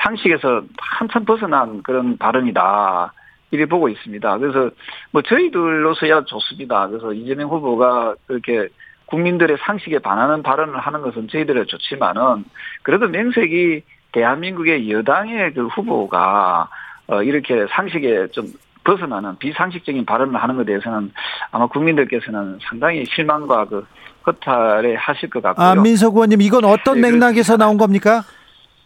[0.04, 3.14] 상식에서 한참 벗어난 그런 발언이다.
[3.52, 4.38] 이래 보고 있습니다.
[4.38, 4.70] 그래서
[5.12, 6.88] 뭐 저희들로서야 좋습니다.
[6.88, 8.68] 그래서 이재명 후보가 그렇게
[9.08, 12.46] 국민들의 상식에 반하는 발언을 하는 것은 저희들은 좋지만은
[12.84, 13.82] 그래도 명색이
[14.12, 16.70] 대한민국의 여당의 그 후보가
[17.08, 18.46] 어 이렇게 상식에 좀
[18.84, 21.12] 벗어나는 비상식적인 발언을 하는 것에 대해서는
[21.52, 23.86] 아마 국민들께서는 상당히 실망과 그
[24.26, 25.66] 허탈해 하실 것 같고요.
[25.66, 28.22] 아, 민석 의원님 이건 어떤 네, 맥락에서 나온 겁니까?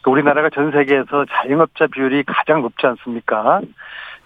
[0.02, 3.62] 그 우리나라가 전 세계에서 자영업자 비율이 가장 높지 않습니까?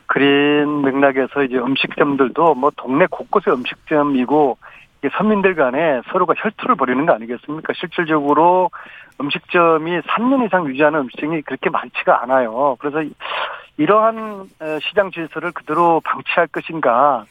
[0.07, 4.57] 그린 맥락에서 이제 음식점들도 뭐 동네 곳곳에 음식점이고
[5.17, 7.73] 서민들 간에 서로가 혈투를 벌이는 거 아니겠습니까?
[7.75, 8.71] 실질적으로
[9.19, 12.75] 음식점이 3년 이상 유지하는 음식점이 그렇게 많지가 않아요.
[12.79, 13.03] 그래서
[13.77, 14.49] 이러한
[14.81, 17.25] 시장 질서를 그대로 방치할 것인가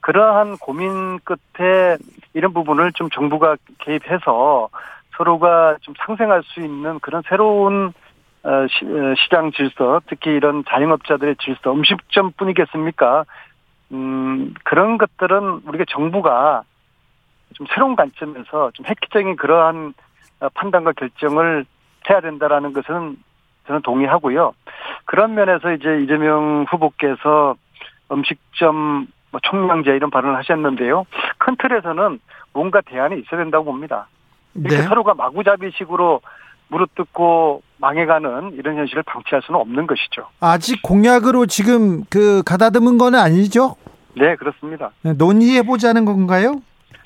[0.00, 1.96] 그러한 고민 끝에
[2.34, 4.68] 이런 부분을 좀 정부가 개입해서
[5.16, 7.92] 서로가 좀 상생할 수 있는 그런 새로운
[8.44, 8.66] 어, 어,
[9.16, 13.24] 시장 질서, 특히 이런 자영업자들의 질서, 음식점뿐이겠습니까?
[13.92, 16.64] 음, 그런 것들은 우리가 정부가
[17.52, 19.94] 좀 새로운 관점에서 좀 획기적인 그러한
[20.40, 21.64] 어, 판단과 결정을
[22.10, 23.16] 해야 된다라는 것은
[23.66, 24.54] 저는 동의하고요.
[25.04, 27.54] 그런 면에서 이제 이재명 후보께서
[28.10, 31.06] 음식점 뭐 총량제 이런 발언을 하셨는데요.
[31.38, 32.20] 큰 틀에서는
[32.52, 34.08] 뭔가 대안이 있어야 된다고 봅니다.
[34.54, 34.82] 이렇게 네.
[34.82, 36.20] 서로가 마구잡이식으로
[36.68, 40.26] 무릎뜯고 망해가는 이런 현실을 방치할 수는 없는 것이죠.
[40.40, 43.76] 아직 공약으로 지금 그 가다듬은 건 아니죠?
[44.14, 44.90] 네, 그렇습니다.
[45.02, 46.60] 네, 논의해 보자는 건가요?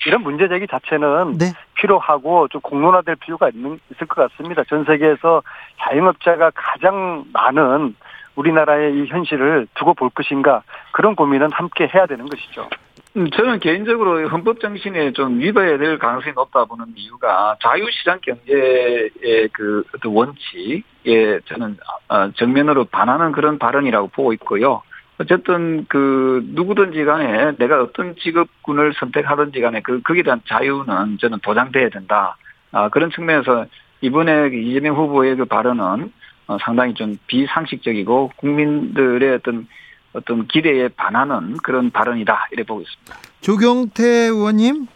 [0.07, 1.53] 이런 문제 제기 자체는 네.
[1.75, 4.63] 필요하고 좀 공론화될 필요가 있는, 있을 것 같습니다.
[4.65, 5.43] 전 세계에서
[5.79, 7.95] 자영업자가 가장 많은
[8.37, 12.69] 우리나라의 이 현실을 두고 볼 것인가 그런 고민은 함께 해야 되는 것이죠.
[13.17, 20.13] 음, 저는 개인적으로 헌법 정신에 좀 위배될 가능성이 높다 보는 이유가 자유시장 경제의 그 어떤
[20.13, 21.79] 원칙에 저는
[22.09, 24.83] 어, 정면으로 반하는 그런 발언이라고 보고 있고요.
[25.19, 31.89] 어쨌든 그 누구든지 간에 내가 어떤 직업군을 선택하든지 간에 그 거기에 대한 자유는 저는 보장돼야
[31.89, 32.37] 된다.
[32.73, 33.67] 아 그런 측면에서
[34.03, 36.13] 이번에 그 이재명 후보의 그 발언은
[36.49, 39.67] 어, 상당히 좀 비상식적이고 국민들의 어떤
[40.13, 43.17] 어떤 기대에 반하는 그런 발언이다 이래 보고 있습니다.
[43.41, 44.87] 조경태 의원님,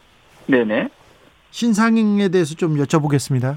[0.47, 0.89] 네네
[1.51, 3.57] 신상에 대해서 좀 여쭤보겠습니다.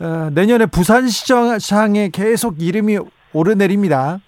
[0.00, 2.98] 어, 내년에 부산시장에 계속 이름이
[3.32, 4.20] 오르내립니다.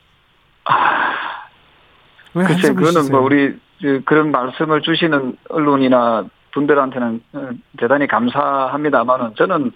[0.70, 3.58] 아, 글쎄, 그거는 뭐 우리
[4.04, 9.72] 그런 말씀을 주시는 언론이나 분들한테는 어, 대단히 감사합니다만은 저는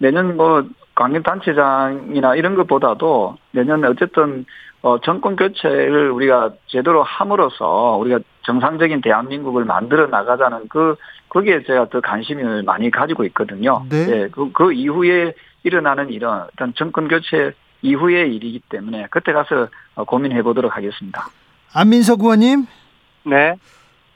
[0.00, 4.44] 내년 뭐 광역단체장이나 이런 것보다도 내년에 어쨌든
[4.82, 10.96] 어, 정권 교체를 우리가 제대로 함으로써 우리가 정상적인 대한민국을 만들어 나가자는 그,
[11.28, 13.84] 거기에 제가 더 관심을 많이 가지고 있거든요.
[13.90, 14.06] 네.
[14.06, 15.34] 네 그, 그 이후에
[15.64, 17.52] 일어나는 일은 일단 정권 교체
[17.82, 21.28] 이후의 일이기 때문에 그때 가서 어, 고민해 보도록 하겠습니다.
[21.72, 22.66] 안민석 의원님.
[23.24, 23.54] 네.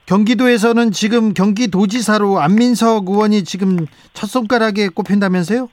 [0.07, 5.69] 경기도에서는 지금 경기도지사로 안민석 의원이 지금 첫 손가락에 꼽힌다면서요?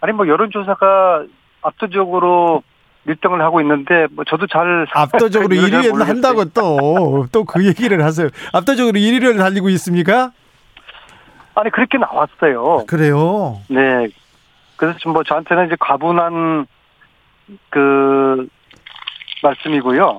[0.00, 1.24] 아니 뭐 여론조사가
[1.62, 2.62] 압도적으로
[3.06, 8.28] 1등을 하고 있는데 뭐 저도 잘 압도적으로 1위를 한다고 또 또 그 얘기를 하세요.
[8.52, 10.32] 압도적으로 1위를 달리고 있습니까?
[11.54, 12.80] 아니 그렇게 나왔어요.
[12.80, 13.60] 아, 그래요?
[13.68, 14.08] 네.
[14.76, 16.66] 그래서 좀뭐 저한테는 이제 과분한
[17.70, 18.48] 그
[19.42, 20.18] 말씀이고요.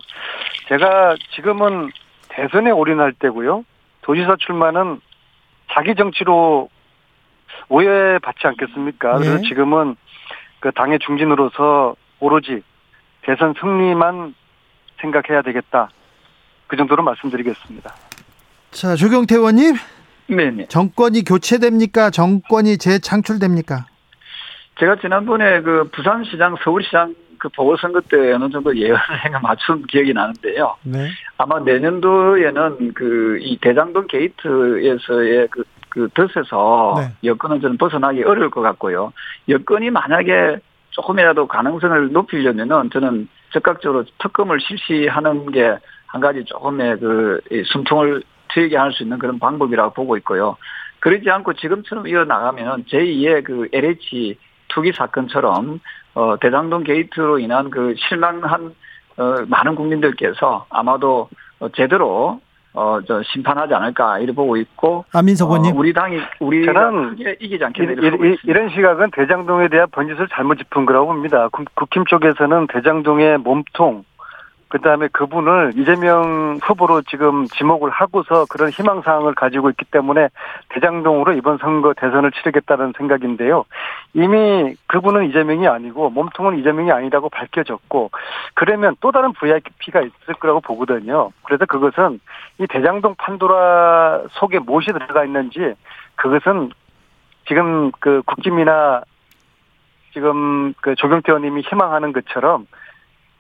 [0.70, 1.92] 제가 지금은
[2.30, 3.64] 대선에 올인할 때고요.
[4.02, 5.02] 도지사 출마는
[5.72, 6.70] 자기 정치로
[7.70, 9.20] 오해받지 않겠습니까?
[9.20, 9.26] 네.
[9.26, 9.96] 그래서 지금은
[10.60, 12.62] 그 당의 중진으로서 오로지
[13.22, 14.34] 대선 승리만
[15.02, 15.90] 생각해야 되겠다.
[16.68, 17.94] 그 정도로 말씀드리겠습니다.
[18.72, 19.76] 자, 조경태 의원님.
[20.28, 20.68] 네네.
[20.68, 22.10] 정권이 교체됩니까?
[22.10, 23.86] 정권이 재창출됩니까?
[24.80, 30.76] 제가 지난번에 그 부산시장, 서울시장 그 보궐선거 때 어느 정도 예언을 해가 맞춘 기억이 나는데요.
[30.84, 31.10] 네.
[31.38, 37.14] 아마 내년도에는 그 이 대장동 게이트에서의 그, 그 덫에서 네.
[37.24, 39.14] 여건은 저는 벗어나기 어려울 것 같고요.
[39.50, 40.58] 여건이 만약에
[40.92, 48.24] 조금이라도 가능성을 높이려면은 저는 적극적으로 특검을 실시하는 게 한 가지 조금의 그 숨통을
[48.54, 50.58] 트이게 할 수 있는 그런 방법이라고 보고 있고요.
[51.00, 54.38] 그러지 않고 지금처럼 이어나가면 제2의 그 LH
[54.78, 55.80] 투기 사건처럼
[56.14, 58.76] 어 대장동 게이트로 인한 그 실망한
[59.18, 62.40] 어 많은 국민들께서 아마도 어, 제대로
[62.74, 65.04] 어, 저, 심판하지 않을까, 이래 보고 있고.
[65.12, 65.76] 안민석 의원님.
[65.76, 67.92] 어, 우리 당이, 우리가 크게 이기지 않겠다.
[67.92, 71.48] 이, 이런 시각은 대장동에 대한 번짓을 잘못 짚은 거라고 봅니다.
[71.74, 74.04] 국힘 쪽에서는 대장동의 몸통,
[74.70, 80.28] 그 다음에 그분을 이재명 후보로 지금 지목을 하고서 그런 희망 사항을 가지고 있기 때문에
[80.70, 83.64] 대장동으로 이번 선거 대선을 치르겠다는 생각인데요.
[84.14, 88.12] 이미 그분은 이재명이 아니고 몸통은 이재명이 아니라고 밝혀졌고
[88.56, 91.32] 그러면 또 다른 VIP가 있을 거라고 보거든요.
[91.44, 92.20] 그래서 그것은
[92.60, 95.76] 이 대장동 판도라 속에 무엇이 들어가 있는지
[96.16, 96.72] 그것은
[97.48, 99.04] 지금 그 국짐이나
[100.14, 102.66] 지금 그 조경태 의원님이 희망하는 것처럼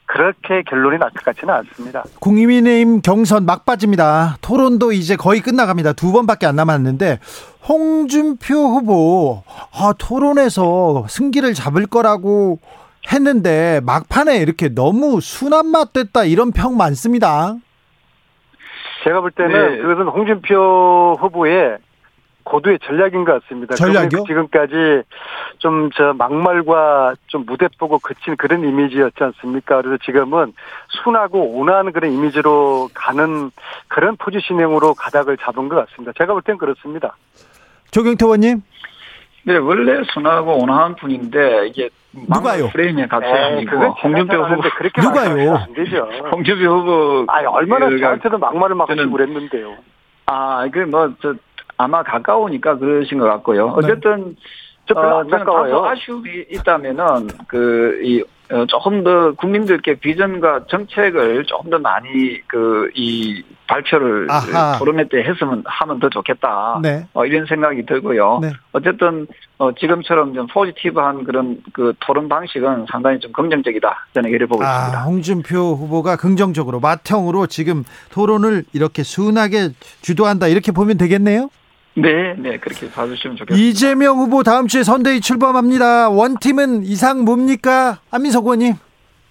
[0.07, 2.03] 그렇게 결론이 날 것 같지는 않습니다.
[2.19, 4.37] 국민의힘 경선 막빠집니다.
[4.41, 5.93] 토론도 이제 거의 끝나갑니다.
[5.93, 7.19] 두 번밖에 안 남았는데
[7.67, 9.43] 홍준표 후보
[9.73, 12.59] 아, 토론에서 승기를 잡을 거라고
[13.11, 17.55] 했는데 막판에 이렇게 너무 순한 맛 됐다 이런 평 많습니다.
[19.03, 19.81] 제가 볼 때는 네.
[19.81, 21.77] 그것은 홍준표 후보의
[22.47, 23.75] 고도의 전략인 것 같습니다.
[23.75, 24.23] 전략이요?
[24.25, 25.03] 지금까지
[25.59, 29.81] 좀 저 막말과 좀 무대 보고 그친 그런 이미지였지 않습니까?
[29.81, 30.53] 그래서 지금은
[31.03, 33.51] 순하고 온화한 그런 이미지로 가는
[33.87, 36.13] 그런 포지셔닝으로 가닥을 잡은 것 같습니다.
[36.17, 37.15] 제가 볼 땐 그렇습니다.
[37.91, 38.61] 조경태 의원님.
[39.43, 42.69] 네, 원래 순하고 온화한 분인데 이게 누가요?
[42.69, 45.55] 프레임에 갇혀 있고 홍준표 후보 그렇게 누가요?
[45.55, 46.07] 안 되죠.
[46.31, 49.75] 홍준표 후보 아 얼마나 저한테도 막말을 막 하시고 그랬는데요.
[50.25, 51.33] 아, 그 뭐 저
[51.77, 53.67] 아마 가까우니까 그러신 것 같고요.
[53.67, 53.73] 네.
[53.75, 54.35] 어쨌든
[54.87, 54.93] 네.
[54.93, 62.39] 어, 저는 다소 아쉬움이 있다면은 그이 어, 조금 더 국민들께 비전과 정책을 조금 더 많이
[62.47, 64.77] 그 이 발표를 아하.
[64.79, 66.79] 토론회 때 했으면 하면 더 좋겠다.
[66.81, 67.05] 네.
[67.13, 68.39] 어, 이런 생각이 들고요.
[68.41, 68.51] 네.
[68.71, 74.07] 어쨌든 어, 지금처럼 좀 포지티브한 그런 그 토론 방식은 상당히 좀 긍정적이다.
[74.13, 75.03] 저는 이를 보고 아, 있습니다.
[75.03, 79.69] 홍준표 후보가 긍정적으로 맏형으로 지금 토론을 이렇게 순하게
[80.01, 81.49] 주도한다 이렇게 보면 되겠네요.
[81.97, 83.55] 네, 네, 그렇게 봐주시면 좋겠습니다.
[83.55, 86.09] 이재명 후보 다음 주에 선대위 출범합니다.
[86.09, 87.99] 원팀은 이상 뭡니까?
[88.11, 88.75] 안민석 의원님.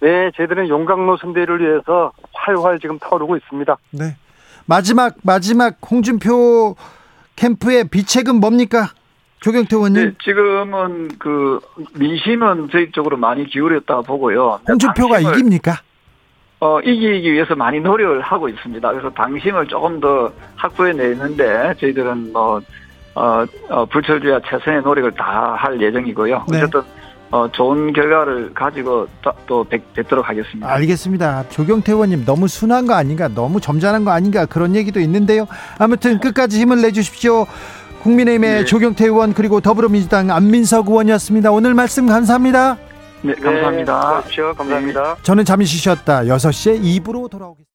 [0.01, 3.77] 네, 저희들은 용광로 선대위를 위해서 활활 지금 타오르고 있습니다.
[3.91, 4.17] 네.
[4.65, 6.75] 마지막, 마지막 홍준표
[7.37, 8.89] 캠프의 비책은 뭡니까?
[9.39, 10.03] 조경태 의원님.
[10.03, 11.61] 네, 지금은 그
[11.93, 14.59] 민심은 저희 쪽으로 많이 기울였다 보고요.
[14.67, 15.79] 홍준표가 이깁니까?
[16.59, 18.89] 어, 이기기 위해서 많이 노력을 하고 있습니다.
[18.91, 22.59] 그래서 당심을 조금 더 확보해 내는데 저희들은 뭐,
[23.13, 26.45] 어, 어 불철주야 최선의 노력을 다 할 예정이고요.
[26.49, 26.57] 네.
[26.57, 26.81] 어쨌든
[27.29, 30.71] 어, 좋은 결과를 가지고 또, 또 뵙, 뵙도록 하겠습니다.
[30.71, 31.49] 알겠습니다.
[31.49, 35.45] 조경태 의원님 너무 순한 거 아닌가, 너무 점잖은 거 아닌가 그런 얘기도 있는데요.
[35.77, 37.45] 아무튼 끝까지 힘을 내주십시오.
[38.03, 38.65] 국민의힘의 네.
[38.65, 41.51] 조경태 의원 그리고 더불어민주당 안민석 의원이었습니다.
[41.51, 42.77] 오늘 말씀 감사합니다.
[43.21, 44.23] 네, 감사합니다.
[44.27, 45.17] 네, 감사합니다.
[45.23, 47.65] 저는 잠시 쉬었다 6시에 2부로 돌아오겠습니다.